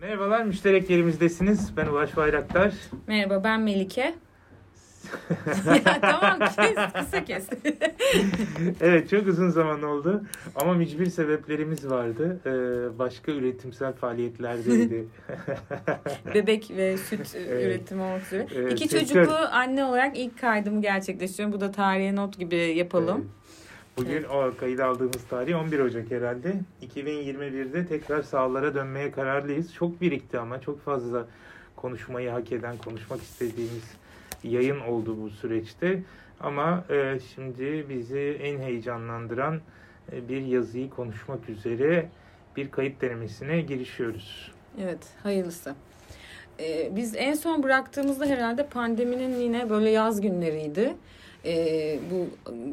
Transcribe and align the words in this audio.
Merhabalar, 0.00 0.44
müşterek 0.44 0.90
yerimizdesiniz. 0.90 1.76
Ben 1.76 1.86
Ulaş 1.86 2.16
Bayraktar. 2.16 2.72
Merhaba, 3.06 3.44
ben 3.44 3.60
Melike. 3.60 4.00
ya, 5.66 6.00
tamam 6.00 6.38
kes, 6.38 6.92
kısa 6.94 7.24
kes. 7.24 7.48
evet, 8.80 9.10
çok 9.10 9.26
uzun 9.26 9.48
zaman 9.48 9.82
oldu. 9.82 10.22
Ama 10.54 10.74
mücbir 10.74 11.06
sebeplerimiz 11.06 11.90
vardı. 11.90 12.40
Ee, 12.46 12.98
başka 12.98 13.32
üretimsel 13.32 13.92
faaliyetlerdeydi. 13.92 15.06
Bebek 16.34 16.70
ve 16.70 16.96
süt 16.96 17.36
evet. 17.36 17.66
üretimi 17.66 18.02
olmak 18.02 18.26
üzere. 18.26 18.46
Evet, 18.54 18.72
İki 18.72 18.88
sektör... 18.88 19.06
çocuklu 19.06 19.34
anne 19.50 19.84
olarak 19.84 20.18
ilk 20.18 20.40
kaydımı 20.40 20.82
gerçekleştiriyorum. 20.82 21.56
Bu 21.56 21.60
da 21.60 21.70
tarihe 21.72 22.16
not 22.16 22.38
gibi 22.38 22.56
yapalım. 22.56 23.18
Evet. 23.18 23.39
Bugün 24.00 24.12
evet. 24.12 24.30
o 24.30 24.52
kayıt 24.60 24.80
aldığımız 24.80 25.24
tarih 25.30 25.56
11 25.56 25.78
Ocak 25.78 26.10
herhalde. 26.10 26.54
2021'de 26.82 27.86
tekrar 27.86 28.22
sahalara 28.22 28.74
dönmeye 28.74 29.12
kararlıyız. 29.12 29.74
Çok 29.74 30.00
birikti 30.00 30.38
ama 30.38 30.60
çok 30.60 30.80
fazla 30.80 31.26
konuşmayı 31.76 32.30
hak 32.30 32.52
eden, 32.52 32.76
konuşmak 32.76 33.22
istediğimiz 33.22 33.94
yayın 34.44 34.80
oldu 34.80 35.16
bu 35.22 35.30
süreçte. 35.30 36.02
Ama 36.40 36.84
e, 36.90 37.18
şimdi 37.34 37.86
bizi 37.88 38.38
en 38.42 38.58
heyecanlandıran 38.58 39.60
e, 40.12 40.28
bir 40.28 40.42
yazıyı 40.42 40.90
konuşmak 40.90 41.48
üzere 41.48 42.08
bir 42.56 42.70
kayıt 42.70 43.00
denemesine 43.00 43.60
girişiyoruz. 43.60 44.52
Evet, 44.82 45.08
hayırlısı. 45.22 45.74
Ee, 46.60 46.90
biz 46.96 47.16
en 47.16 47.34
son 47.34 47.62
bıraktığımızda 47.62 48.26
herhalde 48.26 48.66
pandeminin 48.66 49.40
yine 49.40 49.70
böyle 49.70 49.90
yaz 49.90 50.20
günleriydi 50.20 50.94
e, 51.44 51.98
bu 52.10 52.28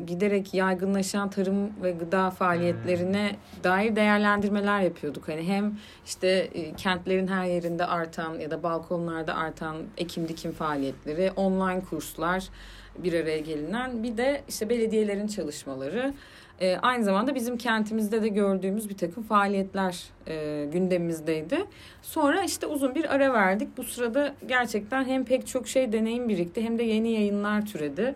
giderek 0.05 0.53
yaygınlaşan 0.53 1.29
tarım 1.29 1.83
ve 1.83 1.91
gıda 1.91 2.29
faaliyetlerine 2.29 3.29
hmm. 3.29 3.63
dair 3.63 3.95
değerlendirmeler 3.95 4.81
yapıyorduk. 4.81 5.27
Hani 5.27 5.43
hem 5.43 5.77
işte 6.05 6.27
e, 6.27 6.73
kentlerin 6.73 7.27
her 7.27 7.45
yerinde 7.45 7.85
artan 7.85 8.39
ya 8.39 8.51
da 8.51 8.63
balkonlarda 8.63 9.35
artan 9.35 9.75
ekim 9.97 10.27
dikim 10.27 10.51
faaliyetleri, 10.51 11.31
online 11.35 11.81
kurslar 11.89 12.49
bir 12.97 13.13
araya 13.13 13.39
gelinen 13.39 14.03
bir 14.03 14.17
de 14.17 14.41
işte 14.47 14.69
belediyelerin 14.69 15.27
çalışmaları. 15.27 16.13
E, 16.61 16.77
aynı 16.77 17.03
zamanda 17.03 17.35
bizim 17.35 17.57
kentimizde 17.57 18.21
de 18.21 18.27
gördüğümüz 18.27 18.89
bir 18.89 18.97
takım 18.97 19.23
faaliyetler 19.23 20.03
e, 20.27 20.65
gündemimizdeydi. 20.73 21.65
Sonra 22.01 22.43
işte 22.43 22.67
uzun 22.67 22.95
bir 22.95 23.15
ara 23.15 23.33
verdik. 23.33 23.77
Bu 23.77 23.83
sırada 23.83 24.33
gerçekten 24.45 25.05
hem 25.05 25.25
pek 25.25 25.47
çok 25.47 25.67
şey 25.67 25.91
deneyim 25.91 26.29
birikti 26.29 26.63
hem 26.63 26.79
de 26.79 26.83
yeni 26.83 27.11
yayınlar 27.11 27.65
türedi 27.65 28.15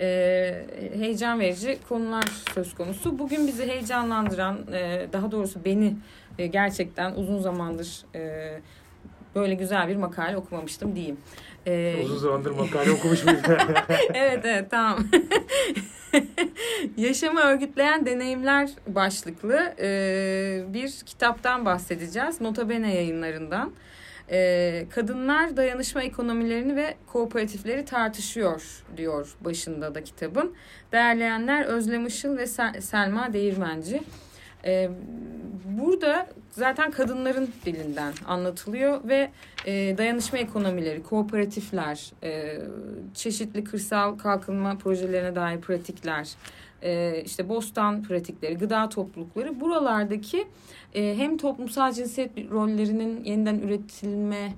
e, 0.00 0.66
heyecan 0.94 1.40
verici 1.40 1.78
konular 1.88 2.24
söz 2.54 2.74
konusu. 2.74 3.18
Bugün 3.18 3.46
bizi 3.46 3.66
heyecanlandıran, 3.66 4.58
e, 4.72 5.06
daha 5.12 5.30
doğrusu 5.32 5.64
beni 5.64 5.96
e, 6.38 6.46
gerçekten 6.46 7.14
uzun 7.14 7.38
zamandır 7.38 8.04
e, 8.14 8.52
böyle 9.34 9.54
güzel 9.54 9.88
bir 9.88 9.96
makale 9.96 10.36
okumamıştım 10.36 10.96
diyeyim. 10.96 11.16
Ee, 11.66 11.96
Uzun 12.04 12.18
zamandır 12.18 12.50
makale 12.50 12.90
okumuş 12.90 13.24
muydun? 13.24 13.42
evet 14.14 14.44
evet 14.44 14.70
tamam. 14.70 14.98
Yaşamı 16.96 17.40
örgütleyen 17.40 18.06
deneyimler 18.06 18.70
başlıklı 18.86 19.74
e, 19.80 20.64
bir 20.68 20.90
kitaptan 21.06 21.64
bahsedeceğiz. 21.64 22.40
Notabene 22.40 22.94
yayınlarından. 22.94 23.72
E, 24.32 24.86
kadınlar 24.90 25.56
dayanışma 25.56 26.02
ekonomilerini 26.02 26.76
ve 26.76 26.94
kooperatifleri 27.06 27.84
tartışıyor 27.84 28.84
diyor 28.96 29.34
başında 29.40 29.94
da 29.94 30.04
kitabın. 30.04 30.54
Değerleyenler 30.92 31.64
Özlem 31.64 32.06
Işıl 32.06 32.36
ve 32.36 32.46
Selma 32.80 33.32
Değirmenci. 33.32 34.02
E, 34.64 34.90
burada 35.64 36.26
zaten 36.50 36.90
kadınların 36.90 37.50
dilinden 37.64 38.12
anlatılıyor 38.26 39.08
ve 39.08 39.30
e, 39.66 39.98
dayanışma 39.98 40.38
ekonomileri, 40.38 41.02
kooperatifler, 41.02 42.12
e, 42.22 42.58
çeşitli 43.14 43.64
kırsal 43.64 44.18
kalkınma 44.18 44.78
projelerine 44.78 45.34
dair 45.34 45.60
pratikler, 45.60 46.28
e, 46.82 47.22
işte 47.24 47.48
bostan 47.48 48.02
pratikleri, 48.02 48.54
gıda 48.54 48.88
toplulukları 48.88 49.60
buralardaki 49.60 50.46
e, 50.94 51.16
hem 51.16 51.38
toplumsal 51.38 51.92
cinsiyet 51.92 52.50
rollerinin 52.50 53.24
yeniden 53.24 53.58
üretilme 53.58 54.54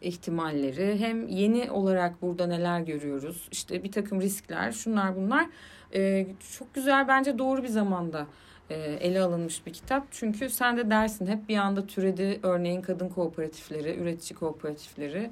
ihtimalleri 0.00 0.98
hem 0.98 1.28
yeni 1.28 1.70
olarak 1.70 2.22
burada 2.22 2.46
neler 2.46 2.80
görüyoruz 2.80 3.48
işte 3.52 3.84
bir 3.84 3.92
takım 3.92 4.20
riskler 4.20 4.72
şunlar 4.72 5.16
bunlar 5.16 5.46
e, 5.94 6.26
çok 6.58 6.74
güzel 6.74 7.08
bence 7.08 7.38
doğru 7.38 7.62
bir 7.62 7.68
zamanda 7.68 8.26
e, 8.70 8.74
ele 8.76 9.20
alınmış 9.20 9.66
bir 9.66 9.72
kitap. 9.72 10.06
Çünkü 10.10 10.50
sen 10.50 10.76
de 10.76 10.90
dersin 10.90 11.26
hep 11.26 11.48
bir 11.48 11.56
anda 11.56 11.86
türedi 11.86 12.40
örneğin 12.42 12.82
kadın 12.82 13.08
kooperatifleri, 13.08 13.96
üretici 13.96 14.38
kooperatifleri. 14.38 15.30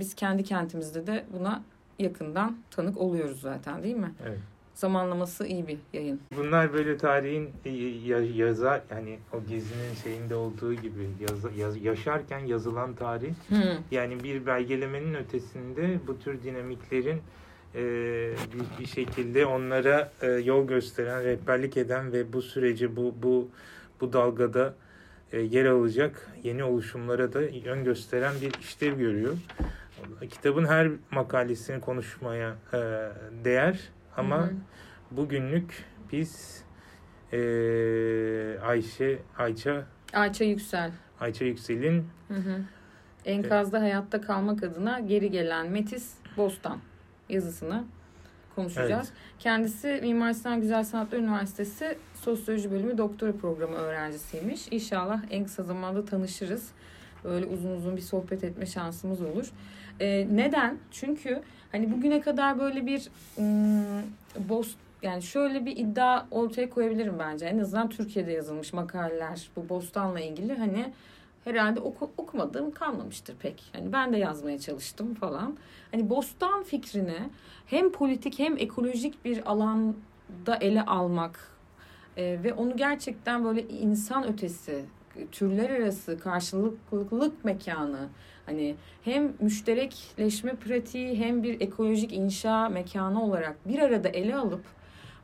Biz 0.00 0.14
kendi 0.14 0.44
kentimizde 0.44 1.06
de 1.06 1.24
buna 1.38 1.62
yakından 1.98 2.56
tanık 2.70 2.98
oluyoruz 2.98 3.40
zaten 3.40 3.82
değil 3.82 3.96
mi? 3.96 4.12
Evet 4.26 4.38
zamanlaması 4.74 5.46
iyi 5.46 5.68
bir 5.68 5.78
yayın. 5.92 6.20
Bunlar 6.36 6.72
böyle 6.72 6.96
tarihin 6.96 7.50
e, 7.64 7.70
yazar 8.36 8.82
yani 8.90 9.18
o 9.32 9.44
gezinin 9.48 9.94
şeyinde 10.02 10.34
olduğu 10.34 10.74
gibi 10.74 11.08
yaz, 11.20 11.58
yaz, 11.58 11.84
yaşarken 11.84 12.38
yazılan 12.38 12.94
tarih. 12.94 13.34
Hmm. 13.48 13.58
Yani 13.90 14.24
bir 14.24 14.46
belgelemenin 14.46 15.14
ötesinde 15.14 15.98
bu 16.06 16.18
tür 16.18 16.42
dinamiklerin 16.42 17.22
e, 17.74 17.82
bir, 18.52 18.82
bir 18.82 18.86
şekilde 18.86 19.46
onlara 19.46 20.12
e, 20.22 20.26
yol 20.30 20.66
gösteren, 20.66 21.24
rehberlik 21.24 21.76
eden 21.76 22.12
ve 22.12 22.32
bu 22.32 22.42
süreci 22.42 22.96
bu 22.96 23.14
bu 23.22 23.48
bu 24.00 24.12
dalgada 24.12 24.74
e, 25.32 25.40
yer 25.40 25.64
alacak 25.64 26.30
yeni 26.42 26.64
oluşumlara 26.64 27.32
da 27.32 27.42
yön 27.42 27.84
gösteren 27.84 28.32
bir 28.40 28.54
işlev 28.60 28.98
görüyor. 28.98 29.34
Kitabın 30.30 30.64
her 30.64 30.88
makalesini 31.10 31.80
konuşmaya 31.80 32.56
e, 32.72 32.78
değer 33.44 33.80
ama 34.16 34.38
hı 34.38 34.42
hı. 34.42 34.54
bugünlük 35.10 35.84
biz 36.12 36.62
e, 37.32 37.38
Ayşe, 38.62 39.18
Ayça 39.38 39.86
Ayça 40.12 40.44
Yüksel. 40.44 40.90
Ayça 41.20 41.44
Yüksel'in 41.44 42.04
hı 42.28 42.34
hı. 42.34 42.60
Enkazda 43.24 43.78
e, 43.78 43.80
hayatta 43.80 44.20
kalmak 44.20 44.62
adına 44.62 45.00
geri 45.00 45.30
gelen 45.30 45.70
Metis 45.70 46.14
Bostan 46.36 46.78
yazısını 47.28 47.84
konuşacağız. 48.54 49.08
Evet. 49.12 49.38
Kendisi 49.38 49.98
Mimar 50.02 50.32
Sinan 50.32 50.60
Güzel 50.60 50.84
Sanatlar 50.84 51.18
Üniversitesi 51.18 51.98
Sosyoloji 52.14 52.70
Bölümü 52.70 52.98
doktora 52.98 53.32
programı 53.32 53.74
öğrencisiymiş. 53.74 54.68
İnşallah 54.70 55.22
en 55.30 55.44
kısa 55.44 55.62
zamanda 55.62 56.04
tanışırız. 56.04 56.70
Böyle 57.24 57.46
uzun 57.46 57.76
uzun 57.76 57.96
bir 57.96 58.02
sohbet 58.02 58.44
etme 58.44 58.66
şansımız 58.66 59.20
olur. 59.20 59.50
Ee, 60.00 60.26
neden? 60.30 60.78
Çünkü 60.90 61.42
Hani 61.72 61.92
bugüne 61.92 62.20
kadar 62.20 62.58
böyle 62.58 62.86
bir 62.86 63.08
ım, 63.38 64.02
bost 64.48 64.76
yani 65.02 65.22
şöyle 65.22 65.66
bir 65.66 65.76
iddia 65.76 66.26
ortaya 66.30 66.70
koyabilirim 66.70 67.18
bence. 67.18 67.46
En 67.46 67.58
azından 67.58 67.88
Türkiye'de 67.88 68.32
yazılmış 68.32 68.72
makaleler 68.72 69.50
bu 69.56 69.68
bostanla 69.68 70.20
ilgili 70.20 70.54
hani 70.54 70.92
herhalde 71.44 71.80
oku, 71.80 72.10
okumadığım 72.16 72.70
kalmamıştır 72.70 73.36
pek. 73.36 73.64
Hani 73.72 73.92
ben 73.92 74.12
de 74.12 74.16
yazmaya 74.16 74.58
çalıştım 74.58 75.14
falan. 75.14 75.56
Hani 75.92 76.10
bostan 76.10 76.62
fikrini 76.62 77.18
hem 77.66 77.92
politik 77.92 78.38
hem 78.38 78.56
ekolojik 78.58 79.24
bir 79.24 79.50
alanda 79.50 80.56
ele 80.60 80.82
almak 80.82 81.48
e, 82.16 82.38
ve 82.44 82.52
onu 82.54 82.76
gerçekten 82.76 83.44
böyle 83.44 83.68
insan 83.68 84.24
ötesi, 84.32 84.84
türler 85.32 85.70
arası 85.70 86.18
karşılıklılık 86.18 87.44
mekanı 87.44 88.08
Hani 88.46 88.74
hem 89.04 89.32
müşterekleşme 89.40 90.54
pratiği 90.54 91.18
hem 91.18 91.42
bir 91.42 91.60
ekolojik 91.60 92.12
inşa 92.12 92.68
mekanı 92.68 93.24
olarak 93.24 93.68
bir 93.68 93.78
arada 93.78 94.08
ele 94.08 94.36
alıp 94.36 94.64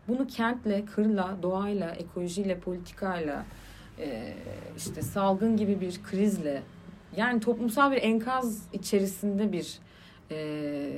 bunu 0.09 0.27
kentle, 0.27 0.85
kırla, 0.85 1.37
doğayla, 1.43 1.91
ekolojiyle, 1.91 2.59
politikayla, 2.59 3.45
e, 3.99 4.35
işte 4.77 5.03
salgın 5.03 5.57
gibi 5.57 5.81
bir 5.81 6.03
krizle 6.03 6.63
yani 7.17 7.41
toplumsal 7.41 7.93
bir 7.93 8.03
enkaz 8.03 8.63
içerisinde 8.73 9.53
bir 9.53 9.79
e, 10.31 10.91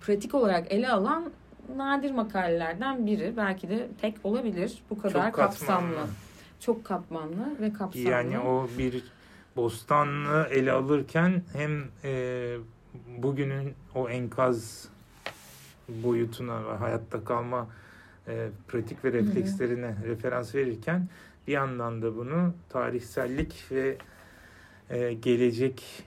pratik 0.00 0.34
olarak 0.34 0.72
ele 0.72 0.88
alan 0.88 1.32
nadir 1.76 2.10
makalelerden 2.10 3.06
biri. 3.06 3.32
Belki 3.36 3.68
de 3.68 3.88
tek 4.00 4.14
olabilir. 4.24 4.82
Bu 4.90 4.98
kadar 4.98 5.26
Çok 5.26 5.34
kapsamlı. 5.34 6.06
Çok 6.60 6.84
katmanlı 6.84 7.60
ve 7.60 7.72
kapsamlı. 7.72 8.08
Yani 8.08 8.38
o 8.38 8.68
bir 8.78 9.02
Bostanlı 9.56 10.48
ele 10.50 10.72
alırken 10.72 11.42
hem 11.52 11.84
e, 12.04 12.56
bugünün 13.18 13.74
o 13.94 14.08
enkaz 14.08 14.88
boyutuna 15.88 16.66
ve 16.66 16.72
hayatta 16.76 17.24
kalma 17.24 17.68
e, 18.28 18.48
pratik 18.68 19.04
ve 19.04 19.12
reflekslerine 19.12 19.86
hı 19.86 20.04
hı. 20.04 20.08
referans 20.08 20.54
verirken 20.54 21.08
bir 21.46 21.52
yandan 21.52 22.02
da 22.02 22.16
bunu 22.16 22.54
tarihsellik 22.68 23.66
ve 23.70 23.96
e, 24.90 25.12
gelecek 25.12 26.04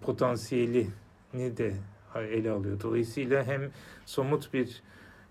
potansiyelini 0.00 0.86
de 1.34 1.74
ele 2.14 2.50
alıyor. 2.50 2.80
Dolayısıyla 2.82 3.44
hem 3.44 3.70
somut 4.06 4.54
bir 4.54 4.82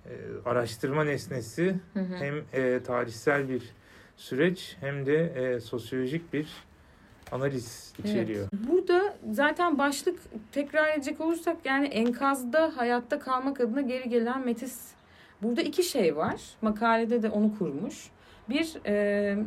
e, 0.05 0.11
araştırma 0.45 1.03
nesnesi 1.03 1.75
hı 1.93 1.99
hı. 1.99 2.15
hem 2.15 2.43
e, 2.53 2.83
tarihsel 2.83 3.49
bir 3.49 3.63
süreç 4.17 4.77
hem 4.79 5.05
de 5.05 5.15
e, 5.15 5.59
sosyolojik 5.59 6.33
bir 6.33 6.47
analiz 7.31 7.93
içeriyor. 8.03 8.47
Evet. 8.53 8.69
Burada 8.71 9.15
zaten 9.31 9.77
başlık 9.77 10.19
tekrar 10.51 10.93
edecek 10.93 11.21
olursak 11.21 11.57
yani 11.65 11.87
enkazda 11.87 12.71
hayatta 12.75 13.19
kalmak 13.19 13.61
adına 13.61 13.81
geri 13.81 14.09
gelen 14.09 14.45
Metis. 14.45 14.91
Burada 15.41 15.61
iki 15.61 15.83
şey 15.83 16.15
var. 16.15 16.41
Makalede 16.61 17.23
de 17.23 17.29
onu 17.29 17.57
kurmuş. 17.57 18.09
Bir 18.49 18.77
e, 18.85 19.37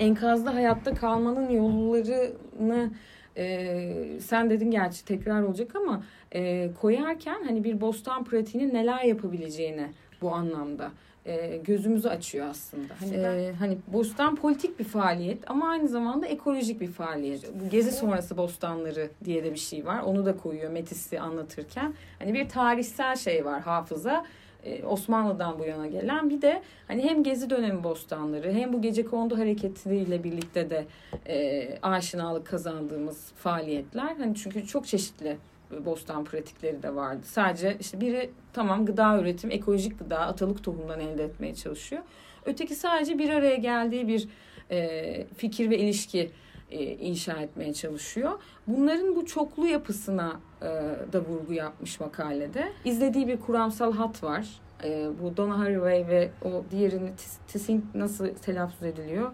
enkazda 0.00 0.54
hayatta 0.54 0.94
kalmanın 0.94 1.50
yollarını 1.50 2.90
e, 3.36 4.20
sen 4.20 4.50
dedin 4.50 4.70
gerçi 4.70 5.04
tekrar 5.04 5.42
olacak 5.42 5.76
ama 5.76 6.02
e, 6.32 6.72
koyarken 6.80 7.44
hani 7.44 7.64
bir 7.64 7.80
bostan 7.80 8.24
pratiğinin 8.24 8.74
neler 8.74 9.04
yapabileceğini 9.04 9.92
bu 10.22 10.32
anlamda 10.32 10.90
e, 11.26 11.56
gözümüzü 11.56 12.08
açıyor 12.08 12.46
aslında. 12.50 12.94
Hani, 13.00 13.16
e, 13.16 13.52
hani 13.58 13.78
bostan 13.86 14.36
politik 14.36 14.78
bir 14.78 14.84
faaliyet 14.84 15.50
ama 15.50 15.68
aynı 15.68 15.88
zamanda 15.88 16.26
ekolojik 16.26 16.80
bir 16.80 16.90
faaliyet. 16.90 17.60
Bu 17.60 17.68
gezi 17.68 17.92
sonrası 17.92 18.36
bostanları 18.36 19.10
diye 19.24 19.44
de 19.44 19.52
bir 19.52 19.58
şey 19.58 19.86
var. 19.86 20.00
Onu 20.02 20.26
da 20.26 20.36
koyuyor 20.36 20.70
Metis'i 20.70 21.20
anlatırken. 21.20 21.94
Hani 22.18 22.34
bir 22.34 22.48
tarihsel 22.48 23.16
şey 23.16 23.44
var 23.44 23.60
hafıza. 23.60 24.24
E, 24.64 24.84
Osmanlı'dan 24.84 25.58
bu 25.58 25.64
yana 25.64 25.86
gelen 25.86 26.30
bir 26.30 26.42
de 26.42 26.62
hani 26.88 27.02
hem 27.02 27.22
gezi 27.22 27.50
dönemi 27.50 27.84
bostanları 27.84 28.52
hem 28.52 28.72
bu 28.72 28.82
gece 28.82 29.04
kondu 29.04 29.38
hareketiyle 29.38 30.24
birlikte 30.24 30.70
de 30.70 30.86
e, 31.28 31.68
aşinalık 31.82 32.46
kazandığımız 32.46 33.32
faaliyetler 33.36 34.16
hani 34.18 34.34
çünkü 34.34 34.66
çok 34.66 34.86
çeşitli 34.86 35.36
bostan 35.70 36.24
pratikleri 36.24 36.82
de 36.82 36.94
vardı. 36.94 37.20
Sadece 37.24 37.76
işte 37.80 38.00
biri 38.00 38.30
tamam 38.52 38.86
gıda 38.86 39.20
üretim, 39.20 39.50
ekolojik 39.50 39.98
gıda, 39.98 40.18
atalık 40.18 40.64
tohumdan 40.64 41.00
elde 41.00 41.24
etmeye 41.24 41.54
çalışıyor. 41.54 42.02
Öteki 42.44 42.74
sadece 42.74 43.18
bir 43.18 43.30
araya 43.30 43.56
geldiği 43.56 44.08
bir 44.08 44.28
e, 44.70 45.26
fikir 45.36 45.70
ve 45.70 45.78
ilişki 45.78 46.30
e, 46.70 46.84
inşa 46.84 47.32
etmeye 47.32 47.74
çalışıyor. 47.74 48.32
Bunların 48.66 49.16
bu 49.16 49.26
çoklu 49.26 49.66
yapısına 49.66 50.40
e, 50.62 50.66
da 51.12 51.20
vurgu 51.20 51.52
yapmış 51.52 52.00
makalede. 52.00 52.72
İzlediği 52.84 53.28
bir 53.28 53.40
kuramsal 53.40 53.92
hat 53.92 54.22
var. 54.22 54.60
E, 54.84 55.08
bu 55.22 55.36
Donna 55.36 55.58
Haraway 55.58 56.08
ve 56.08 56.30
o 56.44 56.64
diğerini 56.70 57.10
Tissing 57.48 57.84
nasıl 57.94 58.28
telaffuz 58.28 58.82
ediliyor 58.82 59.32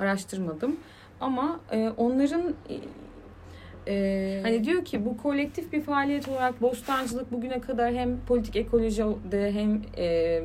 araştırmadım. 0.00 0.76
Ama 1.20 1.60
e, 1.72 1.92
onların 1.96 2.54
ee, 3.88 4.40
hani 4.42 4.64
diyor 4.64 4.84
ki 4.84 5.04
bu 5.04 5.16
kolektif 5.16 5.72
bir 5.72 5.82
faaliyet 5.82 6.28
olarak 6.28 6.62
bostancılık 6.62 7.32
bugüne 7.32 7.60
kadar 7.60 7.94
hem 7.94 8.20
politik 8.26 8.56
ekolojide 8.56 9.52
hem 9.52 9.82
e, 9.96 10.42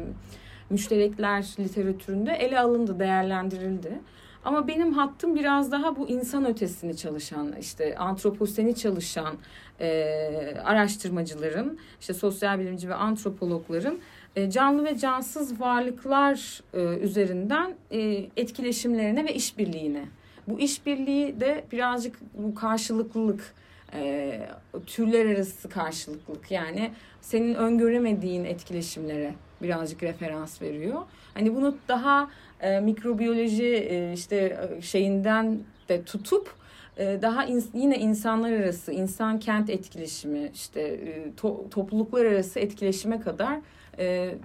müşterekler 0.69 1.45
literatüründe 1.59 2.31
ele 2.31 2.59
alındı, 2.59 2.99
değerlendirildi. 2.99 3.99
Ama 4.45 4.67
benim 4.67 4.93
hattım 4.93 5.35
biraz 5.35 5.71
daha 5.71 5.95
bu 5.95 6.09
insan 6.09 6.45
ötesini 6.45 6.97
çalışan, 6.97 7.55
işte 7.59 7.97
antroposeni 7.97 8.75
çalışan 8.75 9.35
e, 9.79 10.53
araştırmacıların, 10.63 11.79
işte 11.99 12.13
sosyal 12.13 12.59
bilimci 12.59 12.89
ve 12.89 12.95
antropologların 12.95 13.99
e, 14.35 14.49
canlı 14.49 14.85
ve 14.85 14.97
cansız 14.97 15.61
varlıklar 15.61 16.61
e, 16.73 16.79
üzerinden 16.79 17.75
e, 17.91 17.99
etkileşimlerine 18.37 19.25
ve 19.25 19.33
işbirliğine 19.33 20.05
bu 20.49 20.59
işbirliği 20.59 21.39
de 21.39 21.63
birazcık 21.71 22.19
bu 22.33 22.55
karşılıklılık, 22.55 23.53
e, 23.93 24.41
türler 24.85 25.25
arası 25.25 25.69
karşılıklılık. 25.69 26.51
Yani 26.51 26.91
senin 27.21 27.55
öngöremediğin 27.55 28.45
etkileşimlere 28.45 29.33
birazcık 29.61 30.03
referans 30.03 30.61
veriyor. 30.61 31.01
Hani 31.33 31.55
bunu 31.55 31.77
daha 31.87 32.29
e, 32.61 32.79
mikrobiyoloji 32.79 33.73
e, 33.73 34.13
işte 34.13 34.59
e, 34.77 34.81
şeyinden 34.81 35.59
de 35.89 36.03
tutup 36.03 36.53
e, 36.97 37.19
daha 37.21 37.45
in, 37.45 37.63
yine 37.73 37.97
insanlar 37.97 38.51
arası 38.51 38.91
insan 38.91 39.39
kent 39.39 39.69
etkileşimi 39.69 40.51
işte 40.53 40.81
e, 40.81 41.35
to, 41.37 41.69
topluluklar 41.69 42.25
arası 42.25 42.59
etkileşime 42.59 43.19
kadar 43.19 43.59
e, 43.99 44.35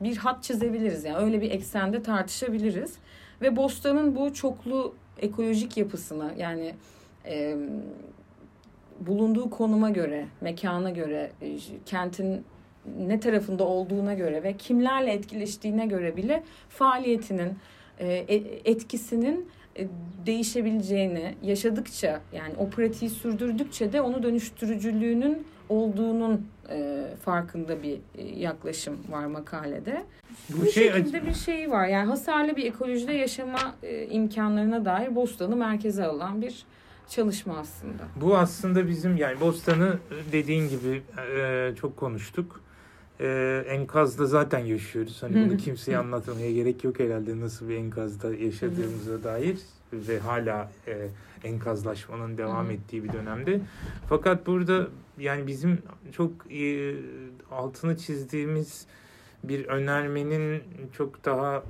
bir 0.00 0.16
hat 0.16 0.42
çizebiliriz. 0.42 1.04
Yani 1.04 1.16
öyle 1.16 1.40
bir 1.40 1.50
eksende 1.50 2.02
tartışabiliriz. 2.02 2.94
Ve 3.42 3.56
Bostan'ın 3.56 4.16
bu 4.16 4.34
çoklu 4.34 4.94
ekolojik 5.18 5.76
yapısına 5.76 6.32
yani 6.36 6.74
e, 7.26 7.56
bulunduğu 9.00 9.50
konuma 9.50 9.90
göre, 9.90 10.26
mekana 10.40 10.90
göre, 10.90 11.30
e, 11.42 11.56
kentin 11.86 12.44
ne 12.98 13.20
tarafında 13.20 13.64
olduğuna 13.64 14.14
göre 14.14 14.42
ve 14.42 14.56
kimlerle 14.56 15.12
etkileştiğine 15.12 15.86
göre 15.86 16.16
bile 16.16 16.42
faaliyetinin 16.68 17.58
etkisinin 18.64 19.48
e, 19.78 19.86
değişebileceğini 20.26 21.34
yaşadıkça 21.42 22.20
yani 22.32 22.54
o 22.58 22.70
pratiği 22.70 23.10
sürdürdükçe 23.10 23.92
de 23.92 24.00
onu 24.00 24.22
dönüştürücülüğünün 24.22 25.46
olduğunun 25.68 26.46
e, 26.70 27.04
farkında 27.24 27.82
bir 27.82 27.98
e, 28.18 28.22
yaklaşım 28.24 28.98
var 29.10 29.26
makalede. 29.26 30.04
Bu, 30.50 30.60
Bu 30.60 30.66
şey 30.66 30.92
şekilde 30.92 31.26
bir 31.26 31.34
şey 31.34 31.70
var. 31.70 31.86
Yani 31.86 32.08
hasarlı 32.08 32.56
bir 32.56 32.66
ekolojide 32.66 33.12
yaşama 33.12 33.74
e, 33.82 34.06
imkanlarına 34.06 34.84
dair 34.84 35.14
Bostan'ı 35.14 35.56
merkeze 35.56 36.04
alan 36.04 36.42
bir 36.42 36.64
çalışma 37.08 37.58
aslında. 37.58 38.02
Bu 38.20 38.36
aslında 38.36 38.88
bizim 38.88 39.16
yani 39.16 39.40
Bostan'ı 39.40 39.98
dediğin 40.32 40.68
gibi 40.68 41.02
e, 41.36 41.70
çok 41.80 41.96
konuştuk. 41.96 42.60
E, 43.20 43.64
enkazda 43.68 44.26
zaten 44.26 44.58
yaşıyoruz. 44.58 45.22
Hani 45.22 45.48
bunu 45.48 45.56
kimseye 45.56 45.98
anlatmaya 45.98 46.52
gerek 46.52 46.84
yok 46.84 47.00
herhalde 47.00 47.40
nasıl 47.40 47.68
bir 47.68 47.76
enkazda 47.76 48.34
yaşadığımıza 48.34 49.24
dair 49.24 49.58
ve 49.92 50.18
hala 50.18 50.70
e, 50.86 51.08
enkazlaşmanın 51.44 52.38
devam 52.38 52.70
ettiği 52.70 53.04
bir 53.04 53.12
dönemde. 53.12 53.60
Fakat 54.08 54.46
burada 54.46 54.88
yani 55.18 55.46
bizim 55.46 55.78
çok 56.12 56.52
e, 56.52 56.94
altını 57.50 57.96
çizdiğimiz 57.96 58.86
bir 59.44 59.66
önermenin 59.66 60.62
çok 60.92 61.24
daha 61.24 61.62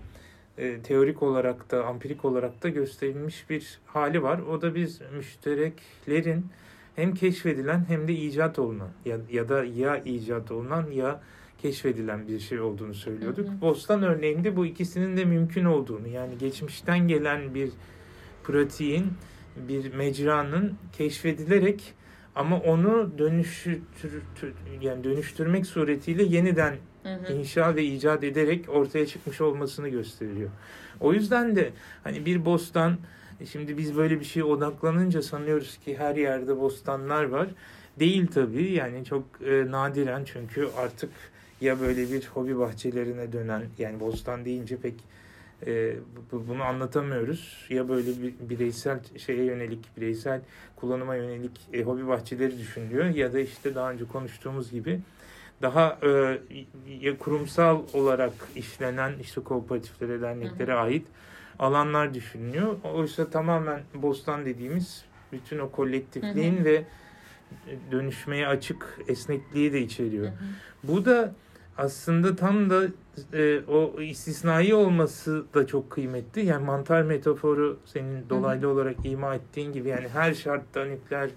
e, 0.59 0.81
teorik 0.81 1.23
olarak 1.23 1.71
da 1.71 1.87
ampirik 1.87 2.25
olarak 2.25 2.63
da 2.63 2.69
gösterilmiş 2.69 3.51
bir 3.51 3.79
hali 3.87 4.23
var. 4.23 4.39
O 4.39 4.63
da 4.63 4.75
biz 4.75 5.01
müştereklerin 5.17 6.47
hem 6.97 7.15
keşfedilen 7.15 7.85
hem 7.89 8.09
de 8.09 8.13
icat 8.13 8.59
olunan 8.59 8.89
ya, 9.05 9.19
ya 9.31 9.49
da 9.49 9.65
ya 9.65 9.97
icat 9.97 10.51
olunan 10.51 10.91
ya 10.91 11.21
keşfedilen 11.59 12.29
bir 12.29 12.41
şey 12.41 12.61
olduğunu 12.61 12.95
söylüyorduk. 12.95 13.49
Hı 13.49 13.53
hı. 13.53 13.61
Bostan 13.61 14.03
örneğinde 14.03 14.57
bu 14.57 14.67
ikisinin 14.67 15.17
de 15.17 15.25
mümkün 15.25 15.65
olduğunu 15.65 16.09
yani 16.09 16.39
geçmişten 16.39 17.09
gelen 17.09 17.55
bir 17.55 17.71
pratiğin 18.45 19.07
bir 19.69 19.95
mecranın 19.95 20.75
keşfedilerek 20.93 21.95
ama 22.35 22.61
onu 22.61 23.19
dönüştür 23.19 23.83
yani 24.81 25.05
dönüştürmek 25.05 25.67
suretiyle 25.67 26.23
yeniden 26.23 26.77
hı 27.03 27.15
hı. 27.15 27.33
inşa 27.33 27.77
ve 27.77 27.85
icat 27.85 28.25
ederek 28.25 28.69
ortaya 28.69 29.07
çıkmış 29.07 29.41
olmasını 29.41 29.89
gösteriyor. 29.89 30.51
O 31.01 31.13
yüzden 31.13 31.57
de 31.57 31.71
hani 32.05 32.27
bir 32.27 32.45
bostan 32.45 32.99
şimdi 33.53 33.79
biz 33.79 33.97
böyle 33.97 34.21
bir 34.21 34.25
şeye 34.25 34.45
odaklanınca 34.45 35.23
sanıyoruz 35.23 35.77
ki 35.77 35.99
her 35.99 36.17
yerde 36.17 36.61
bostanlar 36.61 37.25
var. 37.25 37.49
Değil 37.99 38.27
tabii 38.27 38.73
yani 38.73 39.05
çok 39.05 39.25
e, 39.47 39.71
nadiren 39.71 40.25
çünkü 40.25 40.69
artık 40.77 41.11
ya 41.61 41.81
böyle 41.81 42.13
bir 42.13 42.27
hobi 42.35 42.59
bahçelerine 42.59 43.33
dönen 43.33 43.63
yani 43.79 44.01
bostan 44.01 44.45
deyince 44.45 44.77
pek 44.77 44.95
e, 45.67 45.97
bunu 46.33 46.63
anlatamıyoruz. 46.63 47.67
Ya 47.71 47.89
böyle 47.89 48.23
bir 48.23 48.35
bireysel 48.41 49.01
şeye 49.17 49.45
yönelik, 49.45 49.97
bireysel 49.97 50.41
kullanıma 50.77 51.17
yönelik 51.17 51.61
e, 51.73 51.83
hobi 51.83 52.09
bahçeleri 52.09 52.59
düşünülüyor 52.59 53.05
ya 53.05 53.33
da 53.33 53.41
işte 53.41 53.75
daha 53.75 53.91
önce 53.91 54.05
konuştuğumuz 54.05 54.71
gibi 54.71 55.01
daha 55.63 55.99
e, 57.03 57.17
kurumsal 57.19 57.83
olarak 57.93 58.33
işlenen 58.57 59.13
işte 59.21 59.41
kooperatiflere, 59.41 60.21
derneklere 60.21 60.73
hı 60.73 60.77
hı. 60.77 60.81
ait 60.81 61.07
alanlar 61.59 62.15
düşünülüyor. 62.15 62.77
Oysa 62.95 63.31
tamamen 63.31 63.83
bostan 63.95 64.47
dediğimiz 64.47 65.05
bütün 65.33 65.59
o 65.59 65.71
kolektifliğin 65.71 66.57
hı 66.57 66.61
hı. 66.61 66.65
ve 66.65 66.85
dönüşmeye 67.91 68.47
açık 68.47 68.99
esnekliği 69.09 69.73
de 69.73 69.81
içeriyor. 69.81 70.27
Hı 70.27 70.31
hı. 70.31 70.35
Bu 70.85 71.05
da 71.05 71.35
aslında 71.79 72.37
tam 72.37 72.71
da 72.71 72.85
e, 73.33 73.61
o 73.69 74.01
istisnai 74.01 74.75
olması 74.75 75.45
da 75.55 75.67
çok 75.67 75.91
kıymetli. 75.91 76.47
Yani 76.47 76.65
mantar 76.65 77.03
metaforu 77.03 77.79
senin 77.85 78.29
dolaylı 78.31 78.63
Hı-hı. 78.63 78.71
olarak 78.71 78.97
ima 79.05 79.35
ettiğin 79.35 79.73
gibi 79.73 79.89
yani 79.89 80.09
her 80.09 80.35
şartta 80.35 80.85
nükleer 80.85 81.31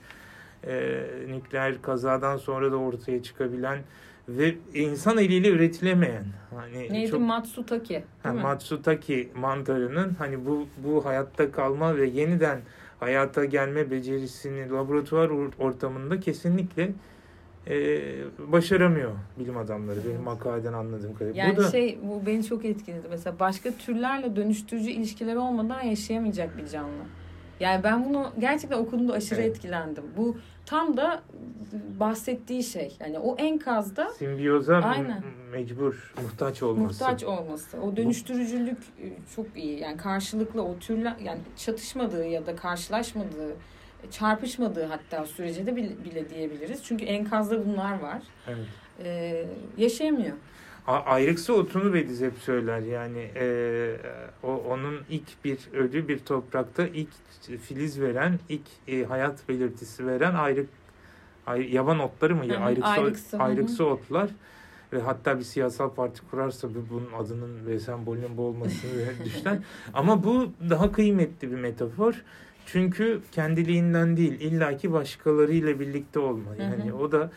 e, 0.64 1.04
nükleer 1.28 1.82
kazadan 1.82 2.38
sonra 2.38 2.72
da 2.72 2.76
ortaya 2.76 3.24
çıkabilen 3.24 3.80
ve 4.28 4.56
insan 4.74 5.18
eliyle 5.18 5.50
üretilemeyen 5.50 6.24
hani 6.56 6.94
neydi 6.94 7.12
çok, 7.12 7.22
Matsutake 7.22 8.04
ha, 8.24 8.34
Matsutake 8.34 9.28
mantarının 9.36 10.14
hani 10.20 10.46
bu 10.46 10.68
bu 10.78 11.06
hayatta 11.06 11.52
kalma 11.52 11.98
ve 11.98 12.08
yeniden 12.08 12.60
hayata 13.00 13.46
gelme 13.46 13.92
becerisini 13.92 14.70
laboratuvar 14.70 15.30
ortamında 15.60 16.20
kesinlikle 16.20 16.92
e, 17.68 18.00
başaramıyor 18.48 19.12
bilim 19.40 19.58
adamları 19.58 20.00
benim 20.10 20.22
makaleden 20.22 20.74
anladığım 20.74 21.14
kadarıyla. 21.14 21.44
Yani 21.44 21.58
bu 21.58 21.62
da, 21.62 21.72
şey 21.72 22.00
bu 22.04 22.26
beni 22.26 22.44
çok 22.44 22.66
etkiledi. 22.66 23.08
Mesela 23.10 23.40
başka 23.40 23.72
türlerle 23.72 24.36
dönüştürücü 24.36 24.90
ilişkileri 24.90 25.38
olmadan 25.38 25.82
yaşayamayacak 25.82 26.58
bir 26.58 26.68
canlı. 26.68 27.04
Yani 27.60 27.84
ben 27.84 28.06
bunu 28.06 28.32
gerçekten 28.40 28.78
okuduğumda 28.78 29.14
aşırı 29.14 29.42
evet. 29.42 29.56
etkilendim. 29.56 30.04
Bu 30.18 30.38
tam 30.66 30.98
da 30.98 31.22
bahsettiği 32.00 32.64
şey. 32.64 32.98
Yani 33.00 33.20
o 33.20 33.36
enkazda 33.36 34.10
simbiyoza 34.10 34.76
aynen. 34.78 35.24
mecbur 35.52 36.14
muhtaç 36.24 36.64
olması. 36.64 37.04
Muhtaç 37.04 37.24
olması. 37.24 37.82
O 37.82 37.98
dönüştürücülük 37.98 38.78
e, 38.78 39.06
çok 39.36 39.46
iyi. 39.56 39.80
Yani 39.80 39.98
karşılıklı 39.98 40.64
o 40.64 40.80
türler 40.80 41.16
yani 41.24 41.40
çatışmadığı 41.58 42.26
ya 42.26 42.46
da 42.46 42.56
karşılaşmadığı 42.56 43.56
çarpışmadığı 44.12 44.86
hatta 44.86 45.26
sürece 45.26 45.66
de 45.66 45.76
bile, 45.76 46.30
diyebiliriz. 46.30 46.84
Çünkü 46.84 47.06
enkazda 47.06 47.66
bunlar 47.66 48.00
var. 48.00 48.24
Evet. 48.48 48.66
Ee, 49.04 49.46
yaşayamıyor. 49.78 50.38
Ayrıksı 50.88 51.54
otunu 51.54 51.94
Bediz 51.94 52.22
hep 52.22 52.38
söyler 52.38 52.80
yani 52.80 53.32
e, 53.36 53.98
o 54.44 54.56
onun 54.56 55.00
ilk 55.10 55.46
bir 55.46 55.60
ölü 55.74 56.08
bir 56.08 56.20
toprakta 56.20 56.88
ilk 56.88 57.10
filiz 57.62 58.02
veren 58.02 58.40
ilk 58.50 58.68
e, 58.88 59.04
hayat 59.04 59.50
belirtisi 59.50 60.08
veren 60.08 60.36
ayrık 60.36 60.70
ay, 61.48 61.74
yaban 61.74 62.00
otları 62.00 62.36
mı? 62.36 62.44
Hı, 62.44 62.58
ayrıksı, 62.58 62.88
ayrıksı, 62.88 63.38
ayrıksı 63.38 63.86
otlar 63.86 64.30
ve 64.94 65.02
hatta 65.02 65.40
bir 65.40 65.44
siyasal 65.44 65.90
parti 65.90 66.22
kurarsa 66.32 66.70
bunun 66.90 67.10
adının 67.20 67.66
ve 67.66 67.80
sembolünün 67.80 68.38
bu 68.38 68.42
olmasını 68.42 68.92
düşünen 69.26 69.64
ama 69.94 70.24
bu 70.24 70.52
daha 70.70 70.92
kıymetli 70.92 71.52
bir 71.52 71.58
metafor. 71.58 72.24
Çünkü 72.66 73.22
kendiliğinden 73.32 74.18
değil 74.18 74.40
illaki 74.40 74.94
başkalarıyla 74.94 75.80
birlikte 75.80 76.20
olma. 76.20 76.56
Yani 76.56 76.84
hı 76.86 76.90
hı. 76.90 76.98
o 76.98 77.12
da 77.12 77.32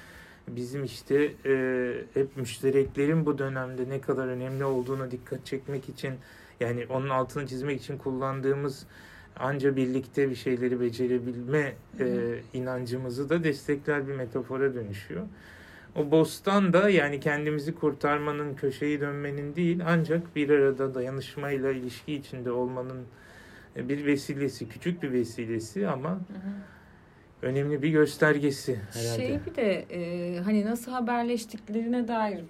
bizim 0.56 0.84
işte 0.84 1.32
e, 1.46 1.92
hep 2.14 2.36
müştereklerin 2.36 3.26
bu 3.26 3.38
dönemde 3.38 3.88
ne 3.88 4.00
kadar 4.00 4.26
önemli 4.28 4.64
olduğunu 4.64 5.10
dikkat 5.10 5.46
çekmek 5.46 5.88
için 5.88 6.14
yani 6.60 6.86
onun 6.88 7.08
altını 7.08 7.46
çizmek 7.46 7.80
için 7.80 7.98
kullandığımız 7.98 8.86
anca 9.36 9.76
birlikte 9.76 10.30
bir 10.30 10.34
şeyleri 10.34 10.80
becerebilme 10.80 11.74
e, 12.00 12.38
inancımızı 12.52 13.28
da 13.28 13.44
destekler 13.44 14.08
bir 14.08 14.14
metafora 14.14 14.74
dönüşüyor. 14.74 15.26
O 15.96 16.10
bostan 16.10 16.72
da 16.72 16.90
yani 16.90 17.20
kendimizi 17.20 17.74
kurtarmanın, 17.74 18.54
köşeyi 18.54 19.00
dönmenin 19.00 19.56
değil 19.56 19.80
ancak 19.86 20.36
bir 20.36 20.50
arada 20.50 20.94
dayanışmayla 20.94 21.70
ilişki 21.70 22.14
içinde 22.14 22.50
olmanın 22.50 23.06
bir 23.76 24.06
vesilesi, 24.06 24.68
küçük 24.68 25.02
bir 25.02 25.12
vesilesi 25.12 25.88
ama 25.88 26.10
hı 26.10 26.14
hı 26.14 26.79
önemli 27.42 27.82
bir 27.82 27.88
göstergesi 27.88 28.80
herhalde. 28.92 29.26
Şey 29.26 29.38
bir 29.46 29.54
de 29.54 29.72
e, 29.90 30.38
hani 30.40 30.66
nasıl 30.66 30.92
haberleştiklerine 30.92 32.08
dair 32.08 32.40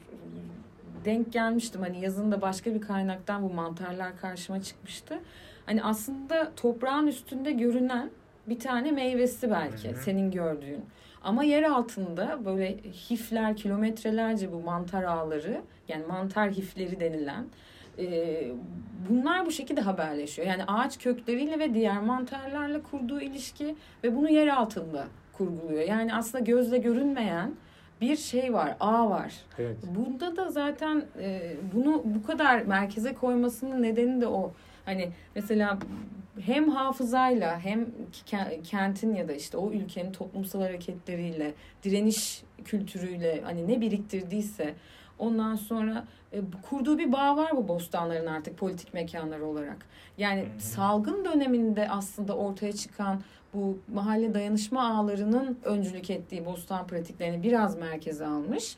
denk 1.05 1.33
gelmiştim. 1.33 1.81
Hani 1.81 2.01
yazında 2.01 2.41
başka 2.41 2.75
bir 2.75 2.81
kaynaktan 2.81 3.43
bu 3.43 3.53
mantarlar 3.53 4.17
karşıma 4.21 4.63
çıkmıştı. 4.63 5.19
Hani 5.67 5.85
aslında 5.85 6.53
toprağın 6.57 7.07
üstünde 7.07 7.53
görünen 7.53 8.11
bir 8.47 8.59
tane 8.59 8.93
meyvesi 8.93 9.51
belki 9.51 9.89
Hı-hı. 9.89 10.01
senin 10.01 10.31
gördüğün. 10.31 10.85
Ama 11.23 11.45
yer 11.45 11.63
altında 11.63 12.45
böyle 12.45 12.77
hifler 13.11 13.57
kilometrelerce 13.57 14.53
bu 14.53 14.61
mantar 14.61 15.03
ağları 15.03 15.61
yani 15.89 16.07
mantar 16.07 16.51
hifleri 16.51 17.01
denilen 17.01 17.45
e, 17.99 18.53
bunlar 19.09 19.47
bu 19.47 19.51
şekilde 19.51 19.81
haberleşiyor. 19.81 20.49
Yani 20.49 20.65
ağaç 20.65 20.99
kökleriyle 20.99 21.59
ve 21.59 21.75
diğer 21.75 22.01
mantarlarla 22.01 22.83
kurduğu 22.83 23.21
ilişki 23.21 23.77
ve 24.05 24.17
bunu 24.17 24.31
yer 24.31 24.47
altında 24.47 25.07
kurguluyor. 25.33 25.83
Yani 25.83 26.15
aslında 26.15 26.45
gözle 26.45 26.79
görünmeyen 26.79 27.55
bir 28.01 28.17
şey 28.17 28.53
var, 28.53 28.77
ağ 28.81 29.11
var. 29.11 29.35
Evet. 29.59 29.77
Bunda 29.97 30.37
da 30.37 30.51
zaten 30.51 31.05
e, 31.21 31.57
bunu 31.75 32.03
bu 32.05 32.27
kadar 32.27 32.63
merkeze 32.63 33.15
koymasının 33.15 33.83
nedeni 33.83 34.21
de 34.21 34.27
o. 34.27 34.53
Hani 34.85 35.11
mesela 35.35 35.79
hem 36.41 36.69
hafızayla 36.69 37.61
hem 37.61 37.87
kentin 38.65 39.15
ya 39.15 39.29
da 39.29 39.33
işte 39.33 39.57
o 39.57 39.73
ülkenin 39.73 40.13
toplumsal 40.13 40.61
hareketleriyle, 40.61 41.55
direniş 41.83 42.43
kültürüyle 42.65 43.41
hani 43.45 43.69
ne 43.69 43.81
biriktirdiyse 43.81 44.75
Ondan 45.21 45.57
sonra 45.57 46.05
e, 46.33 46.41
kurduğu 46.71 46.99
bir 46.99 47.13
bağ 47.13 47.37
var 47.37 47.57
bu 47.57 47.69
bostanların 47.69 48.27
artık 48.27 48.59
politik 48.59 48.95
mekanları 48.95 49.47
olarak. 49.47 49.87
Yani 50.19 50.43
hmm. 50.43 50.61
salgın 50.61 51.25
döneminde 51.25 51.89
aslında 51.91 52.37
ortaya 52.37 52.73
çıkan 52.73 53.21
bu 53.55 53.79
mahalle 53.93 54.35
dayanışma 54.35 54.99
ağlarının 54.99 55.59
öncülük 55.65 56.11
ettiği 56.11 56.47
bostan 56.47 56.87
pratiklerini 56.87 57.43
biraz 57.43 57.79
merkeze 57.79 58.27
almış 58.27 58.77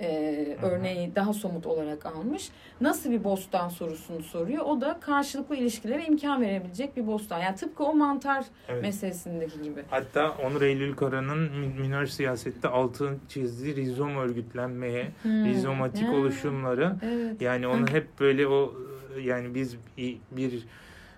e, 0.00 0.56
örneği 0.62 1.14
daha 1.14 1.32
somut 1.32 1.66
olarak 1.66 2.06
almış. 2.06 2.50
Nasıl 2.80 3.10
bir 3.10 3.24
bostan 3.24 3.68
sorusunu 3.68 4.22
soruyor. 4.22 4.64
O 4.64 4.80
da 4.80 5.00
karşılıklı 5.00 5.56
ilişkilere 5.56 6.04
imkan 6.04 6.40
verebilecek 6.40 6.96
bir 6.96 7.06
bostan. 7.06 7.38
Yani 7.38 7.56
tıpkı 7.56 7.84
o 7.84 7.94
mantar 7.94 8.44
evet. 8.68 8.82
meselesindeki 8.82 9.62
gibi. 9.62 9.82
Hatta 9.90 10.30
Onur 10.30 10.62
Eylül 10.62 10.96
Kara'nın 10.96 11.50
minor 11.80 12.06
siyasette 12.06 12.68
altın 12.68 13.20
çizdiği 13.28 13.76
rizom 13.76 14.16
örgütlenmeye, 14.16 15.10
hmm. 15.22 15.44
rizomatik 15.44 16.08
ha. 16.08 16.12
oluşumları. 16.12 16.96
Evet. 17.02 17.42
Yani 17.42 17.66
onu 17.66 17.86
hep 17.86 18.20
böyle 18.20 18.48
o 18.48 18.74
yani 19.22 19.54
biz 19.54 19.76
bir 20.30 20.66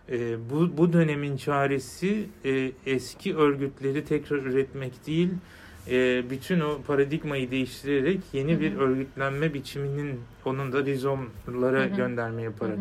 e, 0.09 0.51
bu, 0.51 0.79
bu 0.79 0.93
dönemin 0.93 1.37
çaresi 1.37 2.27
e, 2.45 2.73
eski 2.87 3.37
örgütleri 3.37 4.05
tekrar 4.05 4.37
üretmek 4.37 5.07
değil, 5.07 5.31
e, 5.91 6.31
bütün 6.31 6.61
o 6.61 6.83
paradigmayı 6.87 7.51
değiştirerek 7.51 8.21
yeni 8.33 8.53
Hı-hı. 8.53 8.61
bir 8.61 8.77
örgütlenme 8.77 9.55
biçiminin 9.55 10.21
onun 10.45 10.73
da 10.73 10.85
rizomlara 10.85 11.81
Hı-hı. 11.81 11.97
gönderme 11.97 12.43
yaparak 12.43 12.79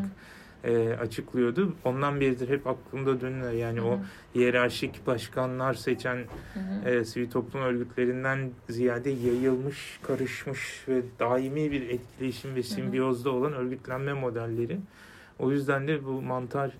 e, 0.63 0.93
açıklıyordu. 0.93 1.74
Ondan 1.83 2.19
beridir 2.19 2.50
hep 2.50 2.67
aklımda 2.67 3.21
dönüyor. 3.21 3.51
Yani 3.51 3.79
Hı-hı. 3.79 3.88
o 3.88 4.00
hiyerarşik 4.35 5.07
başkanlar 5.07 5.74
seçen 5.74 6.17
e, 6.85 7.05
sivil 7.05 7.29
toplum 7.29 7.62
örgütlerinden 7.62 8.50
ziyade 8.69 9.09
yayılmış, 9.09 10.00
karışmış 10.03 10.85
ve 10.88 11.01
daimi 11.19 11.71
bir 11.71 11.89
etkileşim 11.89 12.55
ve 12.55 12.63
simbiyozda 12.63 13.29
olan 13.29 13.53
örgütlenme 13.53 14.13
modelleri. 14.13 14.77
O 15.39 15.51
yüzden 15.51 15.88
de 15.88 16.05
bu 16.05 16.21
mantar 16.21 16.71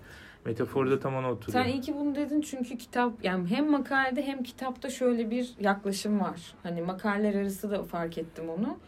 Metafor 0.46 0.90
da 0.90 0.98
tam 1.00 1.16
ona 1.16 1.30
oturuyor. 1.30 1.64
Sen 1.64 1.72
iyi 1.72 1.80
ki 1.80 1.94
bunu 1.96 2.14
dedin 2.14 2.40
çünkü 2.40 2.78
kitap 2.78 3.24
yani 3.24 3.50
hem 3.50 3.70
makalede 3.70 4.26
hem 4.26 4.42
kitapta 4.42 4.90
şöyle 4.90 5.30
bir 5.30 5.54
yaklaşım 5.60 6.20
var. 6.20 6.54
Hani 6.62 6.82
makaleler 6.82 7.40
arası 7.40 7.70
da 7.70 7.82
fark 7.82 8.18
ettim 8.18 8.44
onu. 8.58 8.78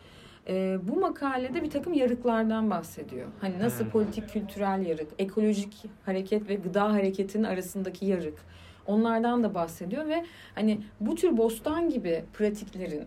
Ee, 0.49 0.79
bu 0.83 1.01
makalede 1.01 1.63
bir 1.63 1.71
takım 1.71 1.93
yarıklardan 1.93 2.71
bahsediyor. 2.71 3.27
Hani 3.41 3.59
nasıl 3.59 3.85
hmm. 3.85 3.91
politik 3.91 4.29
kültürel 4.29 4.87
yarık, 4.87 5.09
ekolojik 5.19 5.85
hareket 6.07 6.49
ve 6.49 6.55
gıda 6.55 6.93
hareketinin 6.93 7.45
arasındaki 7.45 8.07
yarık. 8.07 8.39
Onlardan 8.87 9.45
da 9.45 9.55
bahsediyor 9.55 10.07
ve 10.07 10.25
hani 10.55 10.81
bu 11.01 11.15
tür 11.15 11.37
bostan 11.37 11.91
gibi 11.91 12.25
pratiklerin 12.35 13.05